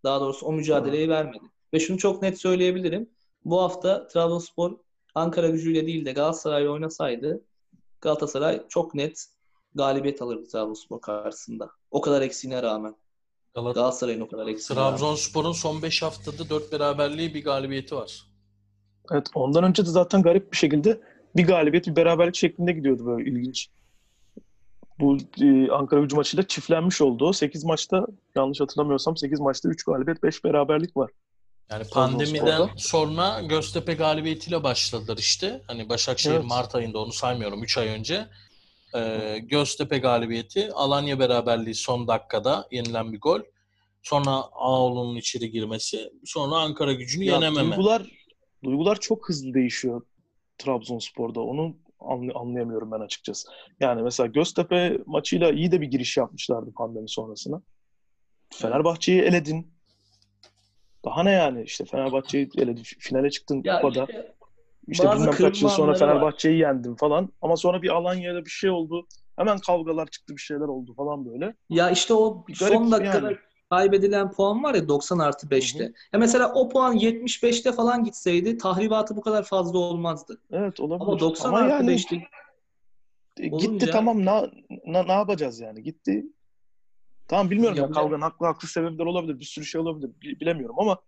[0.04, 1.44] Daha doğrusu o mücadeleyi vermedi.
[1.74, 3.10] Ve şunu çok net söyleyebilirim.
[3.44, 4.78] Bu hafta Trabzonspor
[5.14, 7.44] Ankara gücüyle değil de Galatasaray'la oynasaydı
[8.00, 9.28] Galatasaray çok net
[9.74, 11.70] galibiyet alırdı Trabzonspor karşısında.
[11.90, 12.96] O kadar eksiğine rağmen.
[13.54, 14.82] Galat Galatasaray'ın o kadar eksiğine.
[14.82, 18.26] Trabzonspor'un son 5 haftada 4 beraberliği bir galibiyeti var.
[19.12, 21.00] Evet, ondan önce de zaten garip bir şekilde
[21.36, 23.68] bir galibiyet bir beraberlik şeklinde gidiyordu böyle ilginç.
[25.00, 27.32] Bu e, Ankara gücü maçıyla çiftlenmiş oldu.
[27.32, 28.06] 8 maçta
[28.36, 31.10] yanlış hatırlamıyorsam 8 maçta 3 galibiyet 5 beraberlik var.
[31.70, 35.62] Yani pandemiden sonra Göztepe galibiyetiyle başladılar işte.
[35.66, 36.44] Hani Başakşehir Evet.
[36.44, 38.26] Mart ayında onu saymıyorum 3 ay önce.
[38.96, 43.40] Ee, Göztepe galibiyeti, Alanya beraberliği son dakikada yenilen bir gol.
[44.02, 47.70] Sonra Ağoğlu'nun içeri girmesi, sonra Ankara gücünü Ya yenememe.
[47.76, 48.02] duygular
[48.64, 50.02] duygular çok hızlı değişiyor
[50.58, 51.40] Trabzonspor'da.
[51.40, 53.48] Onu anlay- anlayamıyorum ben açıkçası.
[53.80, 57.62] Yani mesela Göztepe maçıyla iyi de bir giriş yapmışlardı pandemi sonrasına.
[58.54, 59.72] Fenerbahçe'yi eledin.
[61.04, 61.62] Daha ne yani?
[61.62, 62.82] İşte Fenerbahçe'yi eledin.
[62.82, 64.04] Finale çıktın Ya kupada.
[64.04, 64.34] işte
[64.88, 65.94] İşte bazı bilmem kaç yıl sonra.
[65.94, 67.28] Fenerbahçe'yi yendim falan.
[67.42, 69.06] Ama sonra bir Alanya'da bir şey oldu.
[69.36, 71.54] Hemen kavgalar çıktı, bir şeyler oldu falan böyle.
[71.70, 73.36] Ya işte o garip son dakikada yani.
[73.70, 75.84] kaybedilen puan var ya 90 artı 5'te.
[75.84, 75.92] Hı hı.
[76.12, 80.40] Ya mesela o puan 75'te falan gitseydi tahribatı bu kadar fazla olmazdı.
[80.52, 81.06] Evet olabilir.
[81.08, 82.16] Ama 90 Ama artı yani 5'te
[83.40, 84.50] E, olunca- gitti tamam ne,
[84.86, 86.24] ne, ne yapacağız yani gitti.
[87.28, 90.76] Tamam bilmiyorum ya Yapacak- kavganın haklı haklı sebepler olabilir bir sürü şey olabilir bi- bilemiyorum
[90.78, 90.98] ama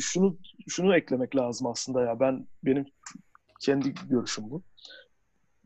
[0.00, 0.38] şunu
[0.68, 2.86] şunu eklemek lazım aslında ya ben benim
[3.60, 4.62] kendi görüşüm bu.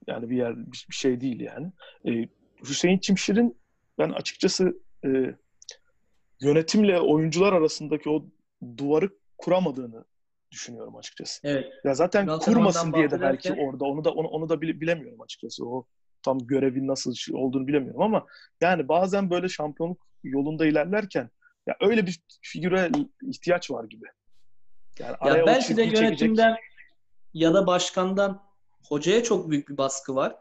[0.06, 1.72] Yani bir yer bir şey değil yani.
[2.08, 2.28] E,
[2.64, 3.58] Hüseyin Çimşir'in
[3.98, 5.34] ben açıkçası e,
[6.40, 8.26] yönetimle oyuncular arasındaki o
[8.76, 10.04] duvarı kuramadığını
[10.50, 11.40] düşünüyorum açıkçası.
[11.44, 11.72] evet.
[11.84, 14.80] Ya zaten Antrenmandan kurmasın diye de belki bahsederken- orada onu da onu, onu da bile-
[14.80, 15.66] bilemiyorum açıkçası.
[15.66, 15.86] O
[16.22, 18.26] tam görevin nasıl şey olduğunu bilemiyorum ama
[18.60, 21.30] yani bazen böyle şampiyonluk yolunda ilerlerken
[21.66, 22.90] ya öyle bir figüre
[23.22, 24.04] ihtiyaç var gibi.
[25.00, 26.56] Yani araya Ya belki de çizgiyi çekecek- yönetimden
[27.34, 28.42] ya da başkandan
[28.88, 30.36] hocaya çok büyük bir baskı var.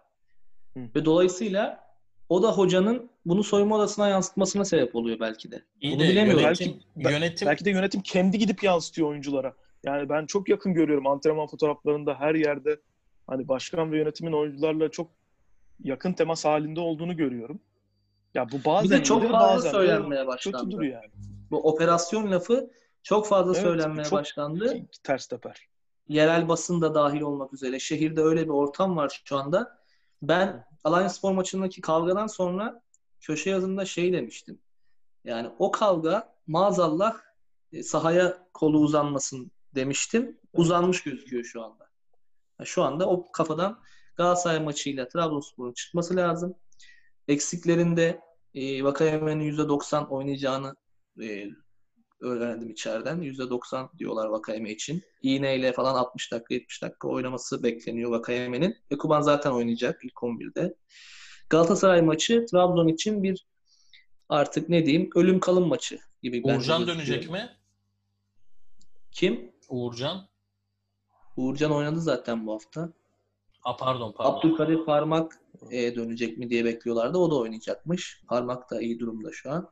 [0.77, 0.79] Hı.
[0.95, 1.91] Ve dolayısıyla
[2.29, 5.65] o da hocanın bunu soyunma odasına yansıtmasına sebep oluyor belki de.
[5.81, 6.43] İyi Bunu de bilemiyorum.
[6.43, 9.53] yönetim, Belki- yönetim belki de yönetim kendi gidip yansıtıyor oyunculara.
[9.83, 12.79] Yani ben çok yakın görüyorum antrenman fotoğraflarında her yerde
[13.27, 15.11] hani başkan ve yönetimin oyuncularla çok
[15.83, 17.61] yakın temas halinde olduğunu görüyorum.
[18.33, 20.57] Ya bu Bir bazen de çok fazla bazen söylenmeye başlandı.
[20.57, 21.11] kötüdür yani.
[21.51, 22.71] Bu operasyon lafı
[23.03, 24.73] çok fazla Evet, söylenmeye çok- başlandı.
[25.03, 25.67] Ters teper.
[26.07, 27.79] Yerel basın da dahil olmak üzere.
[27.79, 29.81] Şehirde öyle bir ortam var şu anda.
[30.21, 32.81] Ben Alanya Spor maçındaki kavgadan sonra
[33.19, 34.59] köşe yazımda şey demiştim.
[35.23, 37.17] Yani o kavga maazallah
[37.73, 40.37] e, sahaya kolu uzanmasın demiştim.
[40.53, 41.87] Uzanmış gözüküyor şu anda.
[42.63, 43.79] Şu anda o kafadan
[44.15, 46.55] Galatasaray maçıyla Trabzonspor'un çıkması lazım.
[47.27, 48.21] Eksiklerinde
[48.55, 50.75] e, Vakayemen'in %90 oynayacağını
[51.21, 51.47] e,
[52.21, 53.21] öğrendim içeriden.
[53.21, 55.03] %90 diyorlar Vakayeme için.
[55.21, 58.77] İğneyle falan 60 dakika 70 dakika oynaması bekleniyor Vakayeme'nin.
[58.91, 60.75] Ekuban zaten oynayacak ilk 11'de.
[61.49, 63.45] Galatasaray maçı Trabzon için bir
[64.29, 67.49] artık ne diyeyim ölüm kalım maçı gibi Uğurcan dönecek mi?
[69.11, 69.51] Kim?
[69.69, 70.27] Uğurcan.
[71.37, 72.93] Uğurcan oynadı zaten bu hafta.
[73.63, 74.37] A pardon pardon.
[74.39, 75.39] Abdülkadir Parmak
[75.71, 77.17] e, dönecek mi diye bekliyorlardı.
[77.17, 78.21] O da oynayacakmış.
[78.27, 79.71] Parmak da iyi durumda şu an.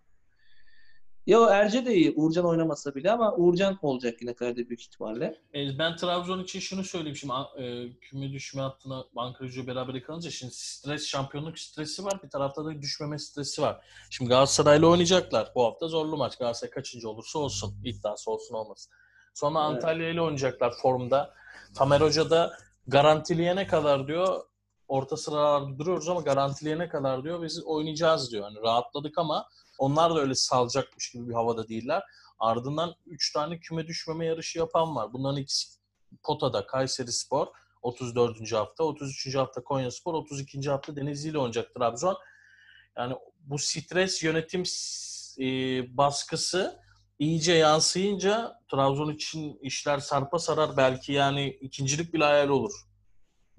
[1.25, 2.13] Ya Erce de iyi.
[2.15, 5.41] Uğurcan oynamasa bile ama Uğurcan olacak yine kalede büyük ihtimalle.
[5.53, 9.05] E, Ben Trabzon için şunu söyleyeyim şimdi e, küme düşme hattına
[9.39, 13.85] Gücü beraber kalınca şimdi stres şampiyonluk stresi var bir tarafta da düşmeme stresi var.
[14.09, 15.51] Şimdi Galatasaray'la oynayacaklar.
[15.55, 16.37] Bu hafta zorlu maç.
[16.37, 17.75] Galatasaray kaçıncı olursa olsun.
[17.85, 18.91] iddiası olsun olmasın.
[19.33, 19.75] Sonra Evet.
[19.75, 21.33] Antalya ile oynayacaklar formda.
[21.75, 22.57] Tamer Hoca da
[22.89, 24.43] garantileyene kadar diyor
[24.87, 28.43] orta sıralarda duruyoruz ama garantileyene kadar diyor biz oynayacağız diyor.
[28.43, 29.47] Hani rahatladık ama
[29.77, 32.03] onlar da öyle salacakmış gibi bir havada değiller.
[32.39, 35.13] Ardından 3 tane küme düşmeme yarışı yapan var.
[35.13, 35.79] Bunların ikisi
[36.23, 37.47] potada Kayseri Spor
[37.81, 38.53] 34.
[38.53, 39.35] hafta, 33.
[39.35, 40.69] hafta Konya Spor, 32.
[40.69, 42.17] hafta Denizli ile oynayacak Trabzon.
[42.97, 44.63] Yani bu stres yönetim
[45.39, 45.47] e,
[45.97, 46.79] baskısı
[47.19, 52.71] iyice yansıyınca Trabzon için işler sarpa sarar belki yani ikincilik bile hayal olur.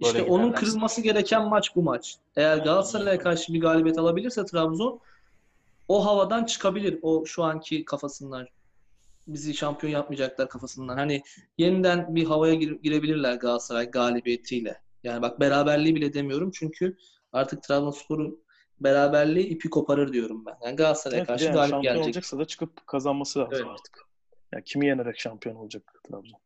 [0.02, 0.66] Böyle İşte onun giderlerse.
[0.66, 2.16] kırılması gereken maç bu maç.
[2.36, 5.00] Eğer Galatasaray'a karşı bir galibiyet alabilirse Trabzon
[5.88, 6.98] o havadan çıkabilir.
[7.02, 8.46] O şu anki kafasından.
[9.26, 10.96] Bizi şampiyon yapmayacaklar kafasından.
[10.96, 11.22] Hani
[11.58, 14.80] yeniden bir havaya gir- girebilirler Galatasaray galibiyetiyle.
[15.04, 16.96] Yani bak beraberliği bile demiyorum çünkü
[17.32, 18.38] artık Trabzonspor'un
[18.80, 20.56] beraberliği ipi koparır diyorum ben.
[20.64, 22.06] Yani Galatasaray'a Evet, karşı yani galip şampiyon gelecek.
[22.06, 23.66] olacaksa da çıkıp kazanması lazım Evet.
[23.66, 24.04] artık.
[24.52, 26.38] Yani kimi yenerek şampiyon olacak Trabzon?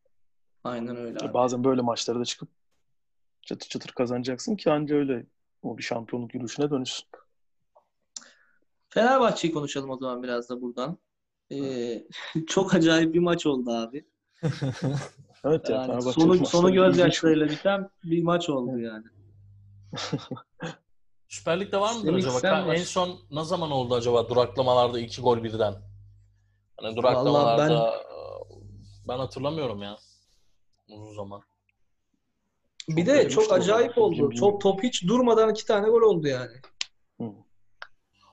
[0.63, 1.33] Aynen öyle abi.
[1.33, 2.49] Bazen böyle maçlarda da çıkıp
[3.41, 5.25] çatır çatır kazanacaksın ki anca öyle
[5.63, 7.05] o bir şampiyonluk yürüyüşüne dönüşsün.
[8.89, 10.97] Fenerbahçe'yi konuşalım o zaman biraz da buradan.
[11.51, 12.03] Ee,
[12.47, 14.05] çok acayip bir maç oldu abi.
[15.47, 16.83] Evet ya Yani Fenerbahçe sonu, sonu ilginç.
[16.85, 19.05] gözyaşlarıyla biten bir maç oldu yani.
[21.27, 22.67] Süper Lig'de var mıdır acaba?
[22.67, 22.75] var.
[22.75, 25.73] En son ne zaman oldu acaba duraklamalarda iki gol birden?
[26.77, 27.93] Hani Vallahi duraklamalarda
[29.07, 29.17] ben...
[29.17, 29.97] hatırlamıyorum ya.
[30.89, 31.41] Uzun zaman.
[32.89, 34.01] Bir Çok de öyle çok acayip o.
[34.01, 34.11] oldu.
[34.31, 34.59] Bilmiyorum.
[34.59, 36.51] Top, hiç durmadan iki tane gol oldu yani.
[37.21, 37.31] Hı.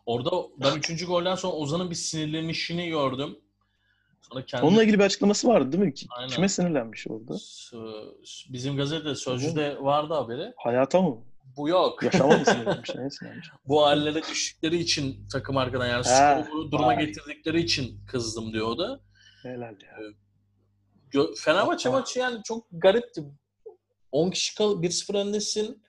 [0.06, 3.38] Orada ben üçüncü golden sonra Ozan'ın bir sinirlenişini gördüm.
[4.20, 5.94] Sonra kendi Onunla ilgili bir açıklaması vardı değil mi?
[5.94, 6.28] Ki- Aynen.
[6.28, 7.34] Kime sinirlenmiş orada?
[8.48, 10.52] Bizim gazete Sözcü'de vardı haberi.
[10.56, 11.18] Hayata mı?
[11.56, 12.02] Bu yok.
[12.02, 12.94] Yaşama mı sinirlenmiş?
[12.94, 13.48] Neye sinirlenmiş?
[13.68, 17.06] Bu hallere düştükleri için takım arkadan yani Ha, skoru duruma vay.
[17.06, 19.00] getirdikleri için kızdım diyordu.
[19.42, 19.98] Helal ya.
[21.12, 23.24] Gö- Fenerbahçe maçı yani çok garipti.
[24.12, 25.82] 10 kişi kal 1-0 öndesin.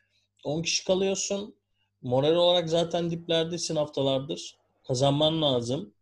[0.43, 1.55] 10 kişi kalıyorsun.
[2.01, 4.57] Moral olarak zaten diplerdesin haftalardır.
[4.87, 5.93] Kazanman lazım.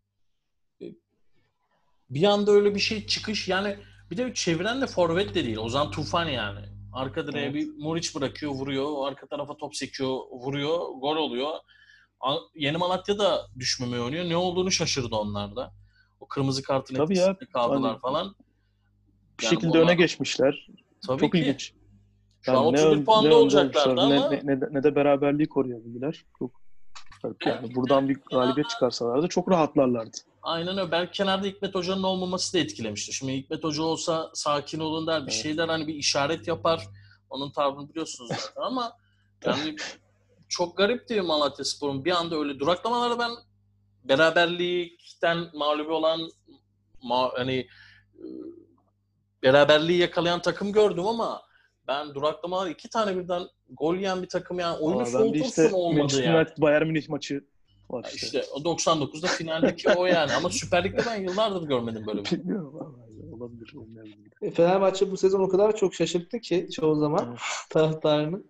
[0.82, 0.86] E,
[2.10, 3.78] Bir anda öyle bir şey çıkış yani
[4.12, 5.58] bir de çeviren de forvet de değil.
[5.58, 6.60] Ozan Tufan yani.
[6.94, 7.56] Arka direğe Evet.
[7.56, 9.08] bir Muriç bırakıyor, vuruyor.
[9.08, 10.78] Arka tarafa top sekiyor, vuruyor.
[11.02, 11.50] Gol oluyor.
[12.56, 14.26] Yeni Malatya da düşmemeye oynuyor.
[14.30, 15.74] Ne olduğunu şaşırdı onlar da.
[16.20, 17.38] O kırmızı kartın Tabii ya.
[17.54, 18.36] kaldılar Hani- falan.
[19.40, 20.68] Bir Yani şekilde onlar- öne geçmişler.
[21.08, 21.40] Tabii Çok ki.
[21.40, 21.74] ilginç.
[22.42, 24.96] Şu an Yani 31 ön- puanda önde olacaklardı olmuşlar, ama ne, ne, de- ne de
[24.96, 26.26] beraberliği koruyabildiler.
[26.40, 26.52] Çok
[27.46, 27.76] yani.
[27.76, 30.18] Buradan bir galibiyet çıkarsalardı çok rahatlarlardı.
[30.42, 30.92] Aynen öyle.
[30.92, 33.14] Belki kenarda Hikmet Hoca'nın olmaması da etkilemiştir.
[33.14, 35.44] Şimdi Hikmet Hoca olsa sakin olun der, bir Evet.
[35.44, 36.88] şey der, hani bir işaret yapar.
[37.30, 38.98] Onun tavrını biliyorsunuz zaten ama
[39.46, 39.76] yani
[40.50, 42.06] çok garipti Malatya Spor'un.
[42.06, 43.32] Bir anda öyle duraklamalarda ben
[44.04, 46.20] beraberlikten mağlubi olan
[47.04, 47.68] ma- hani
[48.16, 48.26] e,
[49.44, 51.42] beraberliği yakalayan takım gördüm ama
[51.88, 56.24] ben duraklamalar iki tane birden gol yiyen bir takım yani oyunu soğutursun işte olmadı Manchester
[56.24, 56.38] yani.
[56.38, 57.46] United Bayern Münih maçı
[57.92, 58.26] var işte.
[58.26, 60.34] İşte o 99'da finaldeki o yani.
[60.34, 62.40] Ama Süper Lig'de ben yıllardır görmedim böyle bir şey.
[62.40, 64.32] Bilmiyorum vallahi olabilir olmayabilir.
[64.42, 67.38] E, Fenerbahçe bu sezon o kadar çok şaşırttı ki çoğu zaman
[67.70, 68.44] taraftarını.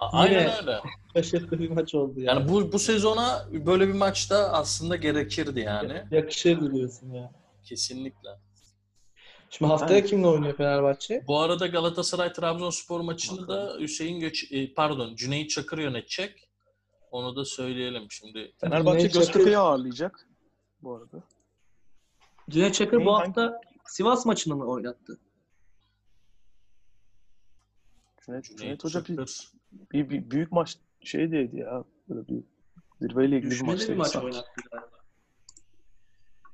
[0.00, 0.80] A- Aynen öyle.
[1.16, 2.38] Şaşırttı bir maç oldu yani.
[2.40, 6.02] Yani bu bu sezona böyle bir maçta aslında gerekirdi yani.
[6.10, 7.32] Yakışır diyorsun ya.
[7.64, 8.28] Kesinlikle.
[9.50, 10.10] Şimdi haftaya Evet.
[10.10, 11.24] kimle oynuyor Fenerbahçe?
[11.28, 16.49] Bu arada Galatasaray Trabzonspor maçını da Hüseyin Göç e, pardon Cüneyt Çakır yönetecek.
[17.10, 18.52] Onu da söyleyelim şimdi.
[18.60, 20.28] Fenerbahçe Cüneyt Göztepe'yi ağırlayacak
[20.82, 21.22] bu arada.
[22.50, 25.18] Cüneyt Çakır bu hangi- hafta Sivas maçını mı oynattı?
[28.26, 29.18] Cüneyt, Cüneyt Cüneyt Hoca bir,
[29.92, 31.84] bir, bir büyük maç şeydeydi ya.
[32.08, 32.44] Böyle bir
[33.00, 34.26] zirveyle ilgili bir maç sanki.
[34.26, 34.90] oynattı galiba.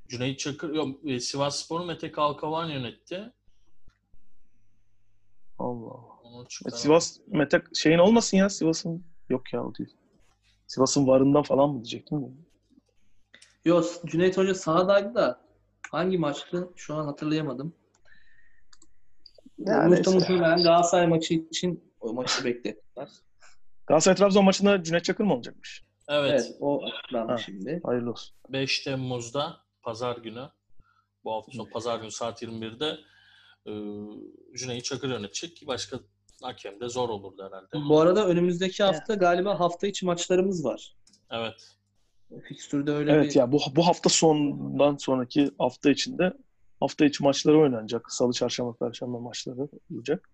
[0.09, 3.33] Cüneyt Çakır yok e, Sivas Spor'u Mete Kalkavan yönetti.
[5.59, 5.93] Allah
[6.23, 6.45] Allah.
[6.67, 9.97] E, Sivas Mete şeyin olmasın ya Sivas'ın yok ya o değil.
[10.67, 12.27] Sivas'ın varından falan mı diyecektim de.
[13.65, 15.47] Yok Cüneyt Hoca sahadaydı da
[15.91, 16.71] Hangi maçtı?
[16.77, 17.75] Şu an hatırlayamadım.
[19.59, 23.09] Yani Muhtemelen Galatasaray maçı için o maçı beklettiler.
[23.87, 25.85] Galatasaray Trabzon maçında Cüneyt Çakır mı olacakmış?
[26.09, 26.31] Evet.
[26.31, 27.39] Evet, o açıklandı Ha.
[27.39, 27.81] şimdi.
[27.85, 28.37] Hayırlı olsun.
[28.49, 30.49] 5 Temmuz'da pazar günü
[31.25, 32.99] bu hafta sonu pazar günü saat 21'de
[33.67, 33.73] e,
[34.59, 36.01] Cüneyt Çakır yönetecek ki başka
[36.43, 37.89] hakem de zor olurdu herhalde.
[37.89, 40.97] Bu arada önümüzdeki hafta galiba hafta içi maçlarımız var.
[41.31, 41.77] Evet.
[42.49, 46.33] Fikstürde öyle Evet bir ya bu bu hafta sonundan sonraki hafta içinde
[46.81, 48.13] hafta içi maçları oynanacak.
[48.13, 50.31] Salı, çarşamba, perşembe maçları olacak.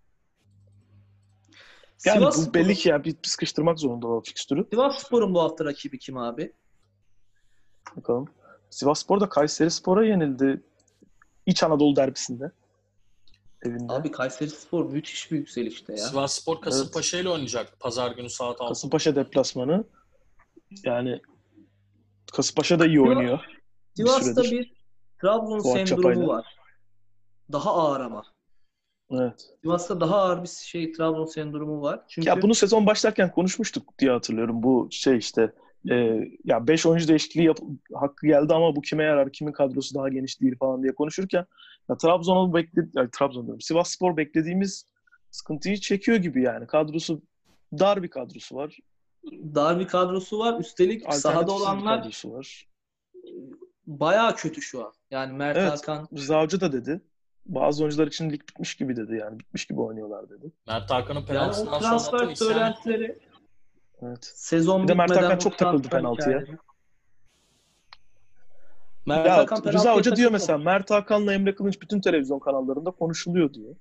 [2.07, 4.67] Yani Sivas bu belli ki ya bir sıkıştırmak zorunda o fikstürü.
[4.71, 6.53] Sivasspor'un bu hafta rakibi kim abi?
[7.97, 8.29] Bakalım.
[8.71, 10.63] Sivasspor da Kayseri Spor'a yenildi.
[11.47, 12.53] İç Anadolu derbisinde.
[13.63, 13.93] Evinde.
[13.93, 15.99] Abi Kayserispor müthiş bir yükselişte ya.
[15.99, 18.69] Sivas Spor Kasımpaşa ile oynayacak pazar günü saat 6.
[18.69, 19.85] Kasımpaşa deplasmanı.
[20.85, 21.21] Yani
[22.33, 23.39] Kasımpaşa da iyi oynuyor.
[23.39, 23.63] bir
[24.05, 24.51] Sivas'ta süredir.
[24.51, 24.73] bir
[25.21, 26.27] Trabzon Fuat sendromu Çapay'la.
[26.29, 26.47] var.
[27.53, 28.25] Daha ağır ama.
[29.11, 29.47] Evet.
[29.63, 32.01] Sivas'ta daha ağır bir şey Trabzon sendromu var.
[32.09, 34.63] Çünkü Ya bunu sezon başlarken konuşmuştuk diye hatırlıyorum.
[34.63, 35.53] Bu şey işte
[35.91, 35.95] e,
[36.45, 37.59] ya 5 oyuncu değişikliği yap-
[37.95, 41.47] hakkı geldi ama bu kime yarar, kimin kadrosu daha geniş değil falan diye konuşurken
[41.91, 43.61] ya Trabzon'u bekledi yani Trabzon diyorum.
[43.61, 44.87] Sivasspor beklediğimiz
[45.31, 46.67] sıkıntıyı çekiyor gibi yani.
[46.67, 47.23] Kadrosu
[47.79, 48.79] dar bir kadrosu var.
[49.31, 50.61] dar bir kadrosu var.
[50.61, 52.67] Üstelik sahada olanlar kadrosu var.
[53.87, 54.93] bayağı kötü şu an.
[55.11, 55.71] Yani Mert Evet.
[55.73, 56.09] Hakan
[56.43, 57.01] Hoca da dedi.
[57.47, 59.39] Bazı oyuncular için lig bitmiş gibi dedi yani.
[59.39, 60.53] Bitmiş gibi oynuyorlar dedi.
[60.67, 63.19] Mert Hakan'ın yani o penaltısından sonra transfer söylentileri
[64.03, 64.25] Evet.
[64.35, 66.39] sezon Bir de Mert Hakan çok takıldı penaltıya.
[66.41, 66.59] hikayeleri-
[69.07, 73.55] Mert Ya Hakan Rıza Hoca diyor mesela Mert Hakan'la Emre Kılınç bütün televizyon kanallarında konuşuluyor
[73.55, 73.77] diyor.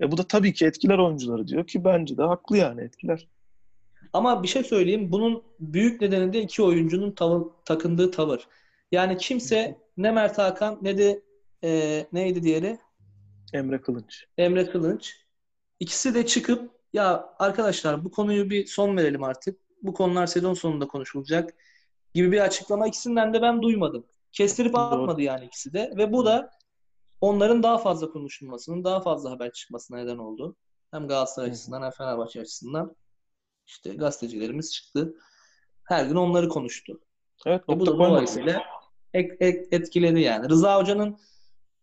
[0.00, 3.28] E bu da tabii ki etkiler oyuncuları diyor ki bence de haklı yani etkiler.
[4.12, 5.12] Ama bir şey söyleyeyim.
[5.12, 8.48] Bunun büyük nedeni de iki oyuncunun tavır, takındığı tavır.
[8.92, 11.22] Yani kimse ne Mert Hakan ne de
[11.64, 12.78] e, neydi diğeri?
[13.52, 14.24] Emre Kılınç.
[14.38, 15.16] Emre Kılınç.
[15.80, 19.58] İkisi de çıkıp ya arkadaşlar bu konuyu bir son verelim artık.
[19.82, 21.54] Bu konular sezon sonunda konuşulacak
[22.14, 24.04] gibi bir açıklama ikisinden de ben duymadım.
[24.38, 24.80] Kestirip Doğru.
[24.82, 26.50] atmadı yani ikisi de ve bu da
[27.20, 30.56] onların daha fazla konuşulmasının, daha fazla haber çıkmasına neden oldu.
[30.90, 32.96] Hem Galatasaray açısından hem Fenerbahçe açısından.
[33.66, 35.14] İşte gazetecilerimiz çıktı.
[35.84, 37.00] Her gün onları konuştu.
[37.46, 38.62] Evet Ve bu da dolayısıyla
[39.14, 40.48] ek- ek- etkiledi yani.
[40.48, 41.18] Rıza Hoca'nın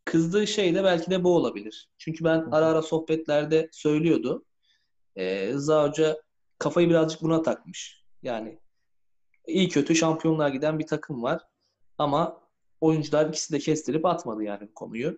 [0.05, 1.89] kızdığı şey de belki de bu olabilir.
[1.97, 4.45] Çünkü ben ara ara sohbetlerde söylüyordu.
[5.15, 6.21] Ee, Rıza Hoca
[6.59, 8.03] kafayı birazcık buna takmış.
[8.23, 8.59] Yani
[9.47, 11.41] iyi kötü şampiyonluğa giden bir takım var.
[11.97, 12.44] Ama
[12.85, 15.17] oyuncular ikisi de kestirip atmadı yani bu konuyu.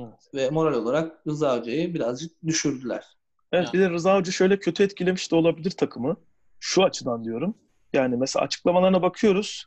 [0.00, 0.30] Evet.
[0.34, 3.06] Ve moral olarak Rıza Hoca'yı birazcık düşürdüler.
[3.52, 3.72] Evet Ya.
[3.72, 6.16] bir de Rıza Hoca şöyle kötü etkilemiş de olabilir takımı.
[6.60, 7.54] Şu açıdan diyorum.
[7.92, 9.66] Yani mesela açıklamalarına bakıyoruz.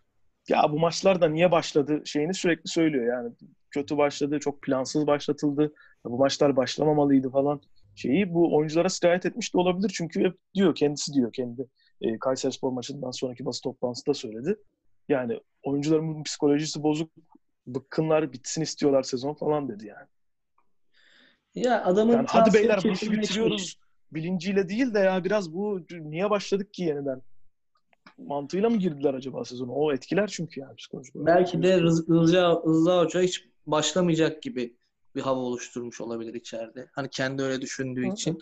[0.50, 3.06] Ya bu maçlar da niye başladı şeyini sürekli söylüyor.
[3.08, 3.34] Yani
[3.72, 5.62] kötü başladı, çok plansız başlatıldı.
[6.06, 7.62] Ya bu maçlar başlamamalıydı falan
[7.96, 9.92] şeyi bu oyunculara sirayet etmiş de olabilir.
[9.96, 11.68] Çünkü hep diyor kendisi diyor kendi
[12.02, 14.56] e, Kayserispor maçından sonraki basın toplantısında söyledi.
[15.10, 17.12] Yani oyuncuların psikolojisi bozuk,
[17.68, 20.08] bıkkınlar bitsin istiyorlar sezon falan dedi yani.
[21.56, 23.78] Ya adamın Yani hadi beyler bu işi bitiriyoruz
[24.12, 27.22] bilinciyle değil de ya biraz bu niye başladık ki yeniden?
[28.18, 29.72] Mantığıyla mı girdiler acaba sezona?
[29.72, 31.36] O etkiler çünkü yani psikolojik olarak.
[31.38, 34.76] Belki de Rız- Rıza, Rıza Hoca hiç başlamayacak gibi
[35.16, 36.88] bir hava oluşturmuş olabilir içeride.
[36.92, 38.14] Hani kendi öyle düşündüğü Hı.
[38.14, 38.42] için.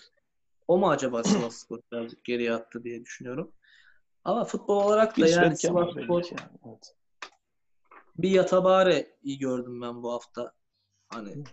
[0.67, 3.52] O mu acaba Sivasspor birazcık geriye attı diye düşünüyorum.
[4.26, 6.50] Ama futbol olarak da yani yani.
[6.68, 6.96] Evet.
[8.18, 10.54] bir yatabare iyi gördüm ben bu hafta.
[11.10, 11.44] Hani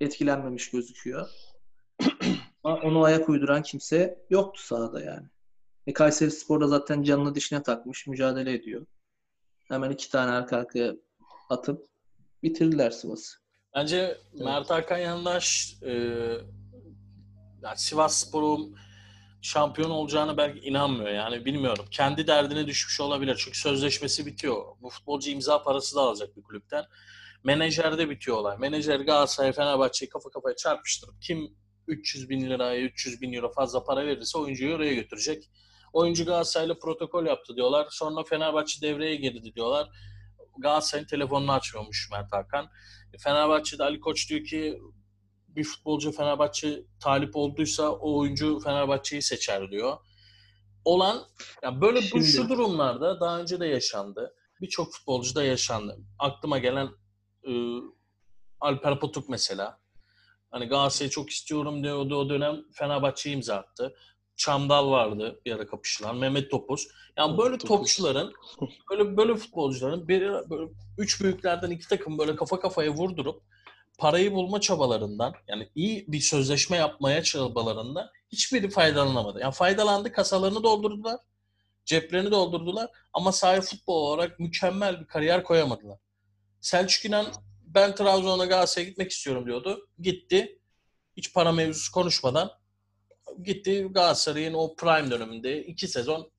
[0.00, 1.28] etkilenmemiş gözüküyor.
[2.64, 5.26] Ama onu ayak uyduran kimse yoktu sahada yani.
[5.86, 8.86] E Kayseri Spor'da zaten canını dişine takmış, mücadele ediyor.
[9.68, 10.94] Hemen iki tane arka arkaya
[11.50, 11.88] atıp
[12.42, 13.38] bitirdiler Sivas'ı.
[13.74, 15.92] Bence Mert Hakan Yandaş e,
[17.62, 18.76] yani Sivas Spor'un
[19.42, 21.10] şampiyon olacağını belki inanmıyor.
[21.10, 21.84] Yani bilmiyorum.
[21.90, 23.42] Kendi derdine düşmüş olabilir.
[23.44, 24.64] Çünkü sözleşmesi bitiyor.
[24.82, 26.84] Bu futbolcu imza parası da alacak bir kulüpten.
[27.44, 28.58] Menajerde bitiyor olay.
[28.58, 34.06] Menajer Galatasaray, Fenerbahçe'yi kafa kafaya çarpıştırıp kim 300 bin liraya, 300 bin euro fazla para
[34.06, 35.50] verirse oyuncuyu oraya götürecek.
[35.92, 37.86] Oyuncu Galatasaray'la protokol yaptı diyorlar.
[37.90, 39.88] Sonra Fenerbahçe devreye girdi diyorlar.
[40.58, 42.70] Galatasaray'ın telefonunu açmıyormuş Mert Hakan.
[43.18, 44.78] Fenerbahçe'de Ali Koç diyor ki
[45.58, 49.96] bir futbolcu Fenerbahçe talip olduysa o oyuncu Fenerbahçe'yi seçer diyor.
[50.84, 51.22] Olan
[51.62, 54.34] yani böyle bu Şimdi- şu durumlarda daha önce de yaşandı.
[54.60, 55.98] Birçok futbolcu da yaşandı.
[56.18, 56.88] Aklıma gelen
[57.48, 57.50] e,
[58.60, 59.78] Alper Potuk mesela.
[60.50, 63.94] Hani Galatasaray'ı çok istiyorum diyordu o dönem Fenerbahçe'yi imza attı.
[64.36, 66.16] Çamdal vardı bir ara kapışılan.
[66.16, 66.88] Mehmet Topuz.
[67.16, 67.68] Yani böyle Topuz.
[67.68, 68.32] topçuların,
[68.90, 73.42] böyle böyle futbolcuların bir böyle üç büyüklerden iki takım böyle kafa kafaya vurdurup
[73.98, 79.40] parayı bulma çabalarından yani iyi bir sözleşme yapmaya çabalarında hiçbiri faydalanamadı.
[79.40, 81.20] Yani faydalandı kasalarını doldurdular.
[81.84, 85.98] Ceplerini doldurdular ama sahaya futbol olarak mükemmel bir kariyer koyamadılar.
[86.60, 87.26] Selçuk İnan
[87.62, 89.88] ben Trabzon'a Galatasaray'a gitmek istiyorum diyordu.
[89.98, 90.58] Gitti.
[91.16, 92.50] Hiç para mevzusu konuşmadan
[93.42, 96.30] gitti Galatasaray'ın o prime döneminde iki sezon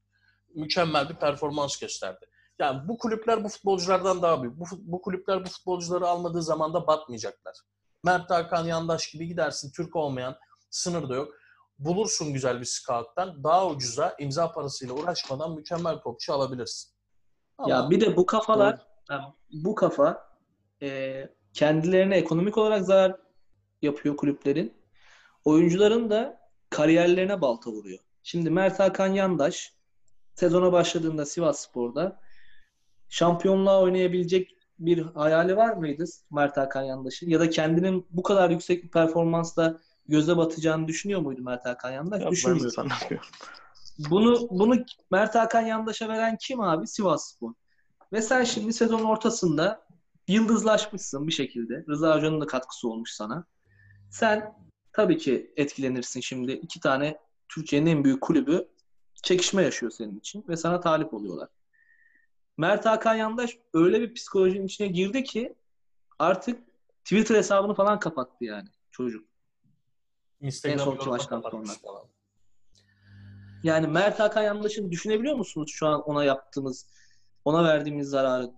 [0.55, 2.25] mükemmel bir performans gösterdi.
[2.59, 4.59] Yani bu kulüpler bu futbolculardan daha büyük.
[4.59, 7.55] Bu, bu kulüpler bu futbolcuları almadığı zaman da batmayacaklar.
[8.03, 10.35] Mert Hakan Yandaş gibi gidersin Türk olmayan
[10.69, 11.33] sınır da yok.
[11.79, 16.91] Bulursun güzel bir scout'tan daha ucuza imza parasıyla uğraşmadan mükemmel topçu alabilirsin.
[17.57, 20.29] Ama Ya bir de bu kafalar, ya bu kafa
[20.81, 23.15] e, kendilerine ekonomik olarak zarar
[23.81, 24.73] yapıyor kulüplerin.
[25.45, 27.99] Oyuncuların da kariyerlerine balta vuruyor.
[28.23, 29.73] Şimdi Mert Hakan Yandaş
[30.35, 32.19] sezona başladığında Sivasspor'da
[33.09, 37.29] şampiyonluğa oynayabilecek bir hayali var mıydı Mert Hakan Yandaş'ın?
[37.29, 42.21] Ya da kendinin bu kadar yüksek bir performansla göze batacağını düşünüyor muydu Mert Hakan Yandaş?
[42.21, 42.73] Ben Düşünmüyor.
[44.09, 44.75] Bunu bunu
[45.11, 46.87] Mert Hakan Yandaş'a veren kim abi?
[46.87, 47.53] Sivasspor.
[48.13, 49.85] Ve sen şimdi sezon ortasında
[50.27, 51.85] yıldızlaşmışsın bir şekilde.
[51.89, 53.45] Rıza Hoca'nın da katkısı olmuş sana.
[54.09, 54.53] Sen
[54.93, 56.51] tabii ki etkilenirsin şimdi.
[56.51, 57.17] iki tane
[57.49, 58.67] Türkiye'nin en büyük kulübü
[59.23, 61.49] çekişme yaşıyor senin için ve sana talip oluyorlar.
[62.59, 65.55] Mert Hakan Yandaş öyle bir psikolojinin içine girdi ki
[66.19, 66.59] artık
[67.03, 69.25] Twitter hesabını falan kapattı yani çocuk.
[70.41, 71.73] Instagram en son maçtan sonra.
[71.81, 72.03] falan.
[73.63, 76.87] Yani Mert Hakan Yandaş'ın düşünebiliyor musunuz şu an ona yaptığınız,
[77.45, 78.51] ona verdiğimiz zararı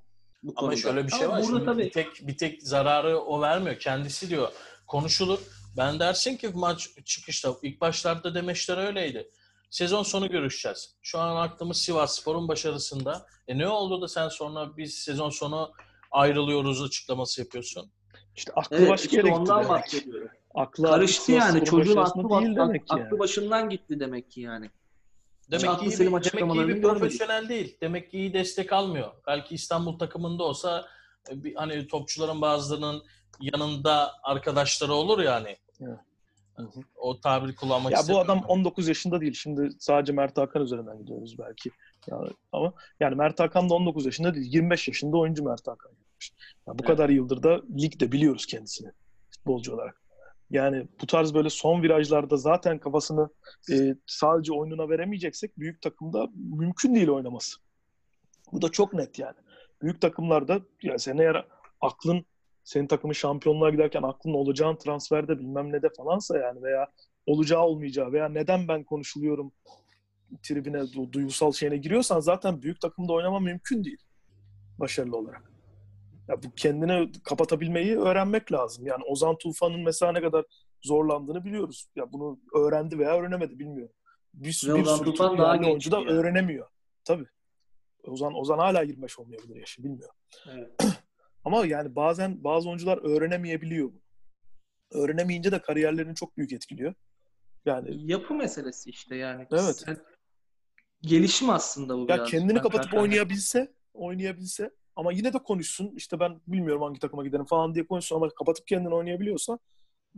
[0.44, 0.76] bu Ama konuda?
[0.76, 1.44] şöyle bir şey Ama var.
[1.44, 3.80] Burada Şimdi tabii bir tek bir tek zararı o vermiyor.
[3.80, 4.52] Kendisi diyor.
[4.88, 5.40] Konuşulur.
[5.78, 9.32] Ben dersin ki maç çıkışta ilk başlarda demeçler öyleydi.
[9.72, 10.96] Sezon sonu görüşeceğiz.
[11.02, 13.26] Şu an aklımız Sivas Spor'un başarısında.
[13.48, 15.72] E ne oldu da sen sonra biz sezon sonu
[16.12, 17.92] ayrılıyoruz açıklaması yapıyorsun?
[18.36, 19.70] İşte aklı evet, başka işte yere gitti ondan demek.
[19.70, 20.30] bahsediyorum.
[20.56, 21.66] Aklı Karıştı yani.
[21.66, 23.06] Çocuğun aklı, değil aklı, demek ki yani.
[23.06, 24.70] aklı başından gitti demek ki yani.
[25.52, 26.84] Demek aklı ki iyi, selim bir, demek ki iyi bir görmedik.
[26.84, 27.78] profesyonel değil.
[27.82, 29.12] Demek ki iyi destek almıyor.
[29.28, 30.88] Belki İstanbul takımında olsa
[31.30, 33.04] e, bir, hani topçuların bazılarının
[33.42, 35.58] yanında arkadaşları olur yani.
[35.82, 36.00] Evet.
[36.96, 39.34] O tabiri kullanmak Ya bu adam 19 yaşında değil.
[39.34, 41.72] Şimdi sadece Mert Hakan üzerinden gidiyoruz belki.
[42.08, 44.54] Yani, ama yani Mert Hakan da 19 yaşında değil.
[44.54, 45.92] 25 yaşında oyuncu Mert Hakan.
[46.68, 46.86] Ya bu Evet.
[46.86, 48.92] kadar yıldır da ligde biliyoruz kendisini
[49.30, 50.02] futbolcu olarak.
[50.50, 53.30] Yani bu tarz böyle son virajlarda zaten kafasını
[53.72, 57.58] e, sadece oyununa veremeyeceksek büyük takımda mümkün değil oynaması.
[58.52, 59.38] Bu da çok net yani.
[59.82, 61.48] Büyük takımlarda ya sen eğer
[61.82, 62.26] aklın
[62.64, 66.88] senin takımın şampiyonluğa giderken aklın olacağın transferde bilmem ne de falansa yani veya
[67.26, 69.52] olacağı olmayacağı veya neden ben konuşuluyorum
[70.44, 73.98] tribine du- duygusal şeyine giriyorsan zaten büyük takımda oynama mümkün değil
[74.80, 75.52] başarılı olarak.
[76.28, 78.86] Ya bu kendini kapatabilmeyi öğrenmek lazım.
[78.88, 80.46] Yani Ozan Tufan'ın mesela ne kadar
[80.82, 81.88] zorlandığını biliyoruz.
[81.96, 83.96] Ya bunu öğrendi veya öğrenemedi bilmiyorum.
[84.34, 86.10] Bir, Ve bir Ozan sürü Tufan daha oyuncu da yani.
[86.12, 86.68] öğrenemiyor.
[87.06, 87.26] Tabii.
[88.08, 90.16] Ozan Ozan hala 25 olmayabilir yaşı bilmiyorum.
[90.52, 90.72] Evet.
[91.46, 94.02] Ama yani bazen bazı oyuncular öğrenemeyebiliyor bunu.
[94.92, 96.94] Öğrenemeyince de kariyerlerini çok büyük etkiliyor.
[97.66, 99.48] Yani Yapı meselesi işte yani.
[99.52, 99.76] Evet.
[99.86, 99.98] Sen-
[101.02, 102.30] gelişim aslında bu ya biraz.
[102.30, 103.00] kendini Mert kapatıp Hakan.
[103.02, 105.94] oynayabilse, oynayabilse ama yine de konuşsun.
[105.96, 109.60] İşte ben bilmiyorum hangi takıma giderim falan diye konuşsun ama kapatıp kendini oynayabiliyorsa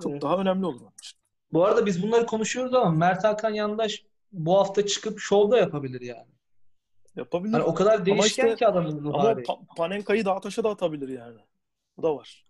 [0.04, 0.22] çok Evet.
[0.22, 1.20] daha önemli olur onun için.
[1.54, 6.02] Bu arada biz bunları konuşuyoruz ama Mert Hakan Yandaş bu hafta çıkıp şov da yapabilir
[6.02, 6.32] yani.
[7.16, 7.54] Yapabilir.
[7.54, 9.42] Hani o kadar değişken işte- ki adamın ruh ama hali.
[9.42, 11.40] Pa- Panenka'yı dağ taşa da atabilir yani.
[11.98, 12.46] Bu da var.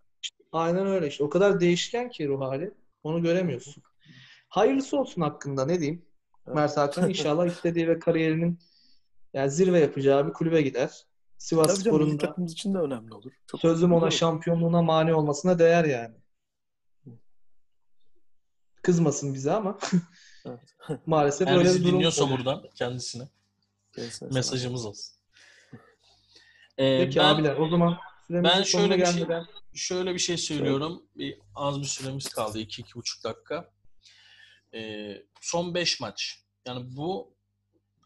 [0.51, 1.23] Aynen öyle işte.
[1.23, 2.73] O kadar değişken ki ruh hali.
[3.03, 3.83] Onu göremiyorsun.
[4.49, 6.05] Hayırlısı olsun hakkında ne diyeyim.
[6.47, 6.55] Evet.
[6.55, 8.59] Mert Hakan inşallah istediği ve kariyerinin
[9.33, 11.05] yani zirve yapacağı bir kulübe gider.
[11.37, 13.31] Sivas Tabii canım milli Spor'un da takımımız için de önemli olur.
[13.47, 14.11] Çok sözüm ona olur.
[14.11, 16.15] şampiyonluğuna mani olmasına değer yani.
[18.81, 19.77] Kızmasın bize ama
[20.45, 20.59] Evet.
[21.05, 22.37] maalesef Eğer öyle bir durum dinliyorsa oluyor.
[22.39, 23.23] buradan kendisine
[24.31, 25.15] Mesajımız olsun.
[26.77, 27.97] Ee, Peki ben abiler o zaman
[28.29, 31.03] ben şöyle bir şey- gelmeden şöyle bir şey söylüyorum.
[31.15, 32.59] Bir az bir süremiz kaldı.
[32.59, 33.71] 2-2,5 dakika.
[34.73, 36.39] Ee, son 5 maç.
[36.67, 37.35] Yani bu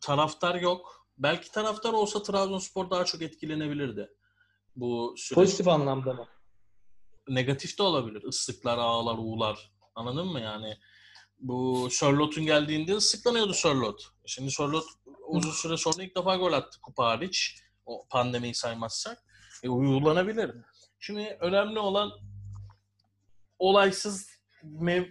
[0.01, 1.07] taraftar yok.
[1.17, 4.09] Belki taraftar olsa Trabzonspor daha çok etkilenebilirdi.
[4.75, 5.35] Bu süreç.
[5.35, 6.27] pozitif anlamda mı?
[7.29, 8.23] negatif de olabilir.
[8.29, 9.71] Islıklar, ağlar, uğular.
[9.95, 10.77] Anladın mı yani?
[11.39, 14.03] Bu Sörlot'un geldiğinde ıslıklanıyordu Sörlot.
[14.25, 14.85] Şimdi Sörlot
[15.27, 17.63] uzun süre sonra ilk defa gol attı kupa hariç.
[17.85, 19.23] O pandemiyi saymazsak.
[19.63, 20.55] E, uygulanabilir.
[20.99, 22.11] Şimdi önemli olan
[23.59, 24.29] olaysız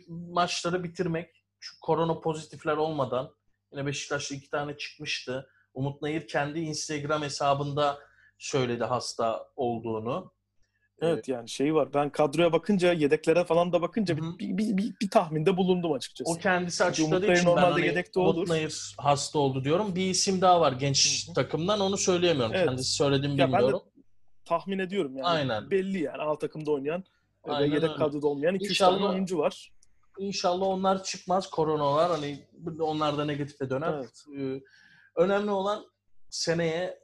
[0.08, 1.44] maçları bitirmek.
[1.60, 3.36] Şu korona pozitifler olmadan
[3.72, 5.50] Yine Beşiktaş'ta iki tane çıkmıştı.
[5.74, 7.98] Umut Nayır kendi Instagram hesabında
[8.38, 10.32] söyledi hasta olduğunu.
[11.00, 11.94] Evet yani şey var.
[11.94, 14.38] Ben kadroya bakınca, yedeklere falan da bakınca hı.
[14.38, 16.30] bir, bir, bir, bir tahminde bulundum açıkçası.
[16.30, 18.48] O kendisi açıkladığı için ben normalde hani yedekte olur.
[18.48, 19.94] Nayır hasta oldu diyorum.
[19.96, 21.34] Bir isim daha var genç Hı hı.
[21.34, 22.54] takımdan onu söyleyemiyorum.
[22.54, 22.66] Evet.
[22.66, 23.82] Kendisi söylediğimi Ya ben de bilmiyorum.
[24.44, 25.26] Tahmin ediyorum yani.
[25.26, 25.70] Aynen.
[25.70, 26.22] Belli yani.
[26.22, 27.04] Alt takımda oynayan
[27.48, 27.94] ve yedek öyle.
[27.96, 29.72] kadroda olmayan 2-3 İnşallah- tane oyuncu var.
[30.18, 31.50] İnşallah onlar çıkmaz.
[31.50, 32.38] Koronalar hani
[32.80, 33.92] onlar da negatife döner.
[33.94, 34.24] Evet.
[34.38, 34.60] Ee,
[35.16, 35.86] Önemli olan
[36.30, 36.98] seneye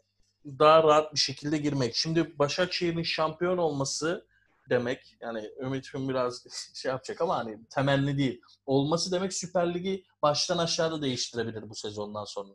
[0.44, 1.96] daha rahat bir şekilde girmek.
[1.96, 4.26] Şimdi Başakşehir'in şampiyon olması
[4.70, 8.40] demek yani Ümit'in biraz şey yapacak ama hani temenni değil.
[8.66, 12.54] Olması demek Süper Lig'i baştan aşağıda değiştirebilir bu sezondan sonra.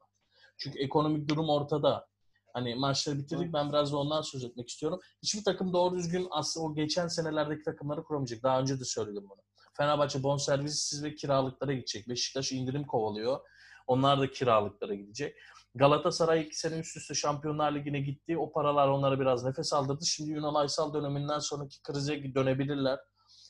[0.58, 2.08] Çünkü ekonomik durum ortada.
[2.54, 3.54] Hani maçları bitirdik.
[3.54, 5.00] Ben biraz da ondan söz etmek istiyorum.
[5.24, 8.44] Hiçbir takım doğru düzgün aslında o geçen senelerdeki takımları kuramayacak.
[8.44, 9.42] Daha önce de söyledim bunu.
[9.74, 12.10] Fenerbahçe bonservissiz ve kiralıklara gidecek.
[12.10, 13.40] Beşiktaş indirim kovalıyor.
[13.88, 15.36] Onlar da kiralıklara gidecek.
[15.78, 18.38] Galatasaray iki sene üst üste Şampiyonlar Ligi'ne gitti.
[18.38, 20.06] O paralar onlara biraz nefes aldırdı.
[20.06, 23.00] Şimdi Yunan Aysal döneminden sonraki krize dönebilirler.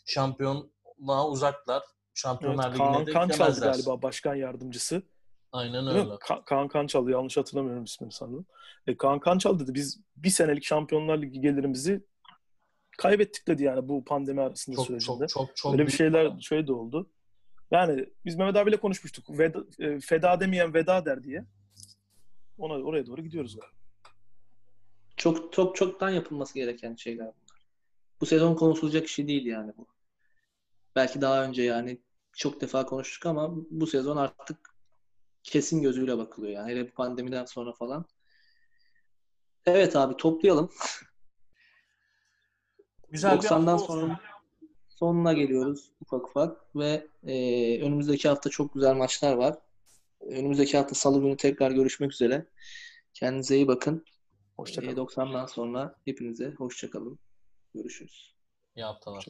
[0.05, 1.83] Şampiyonluğa uzaklar.
[2.13, 3.71] Şampiyonlar Evet, Ligi'ne Kaan de Kançal gidemezler.
[3.73, 5.01] galiba başkan yardımcısı.
[5.51, 5.99] Aynen öyle.
[5.99, 8.45] Ka- Kaan Kançal yanlış hatırlamıyorum ismini sanırım.
[8.87, 12.05] E, Kaan Kançal dedi biz bir senelik Şampiyonlar Ligi gelirimizi
[12.97, 15.27] kaybettik dedi yani bu pandemi arasında Çok sürecinde.
[15.27, 17.09] çok çok çok Öyle bir şeyler şey de oldu.
[17.71, 19.39] Yani biz Mehmet abiyle konuşmuştuk.
[19.39, 21.45] Veda, e, feda demeyen veda der diye.
[22.57, 23.77] Ona oraya doğru gidiyoruz galiba.
[25.17, 27.67] Çok çok çoktan yapılması gereken şeyler bunlar.
[28.21, 29.87] Bu sezon konuşulacak şey değil yani bu.
[30.95, 32.01] Belki daha önce yani
[32.33, 34.75] çok defa konuştuk ama bu sezon artık
[35.43, 36.71] kesin gözüyle bakılıyor yani.
[36.71, 38.05] Hele bu pandemiden sonra falan.
[39.65, 40.69] Evet abi toplayalım.
[43.09, 43.85] Güzel bir 90'dan hafta olsun.
[43.85, 44.19] sonra
[44.89, 47.33] sonuna geliyoruz ufak ufak ve e,
[47.81, 49.57] önümüzdeki hafta çok güzel maçlar var.
[50.21, 52.45] Önümüzdeki hafta Salı günü tekrar görüşmek üzere.
[53.13, 54.05] Kendinize iyi bakın.
[54.57, 54.91] Hoşçakalın.
[54.91, 57.19] E, 90'dan sonra hepinize hoşça kalın.
[57.73, 58.35] Görüşürüz.
[58.75, 59.25] İyi haftalar.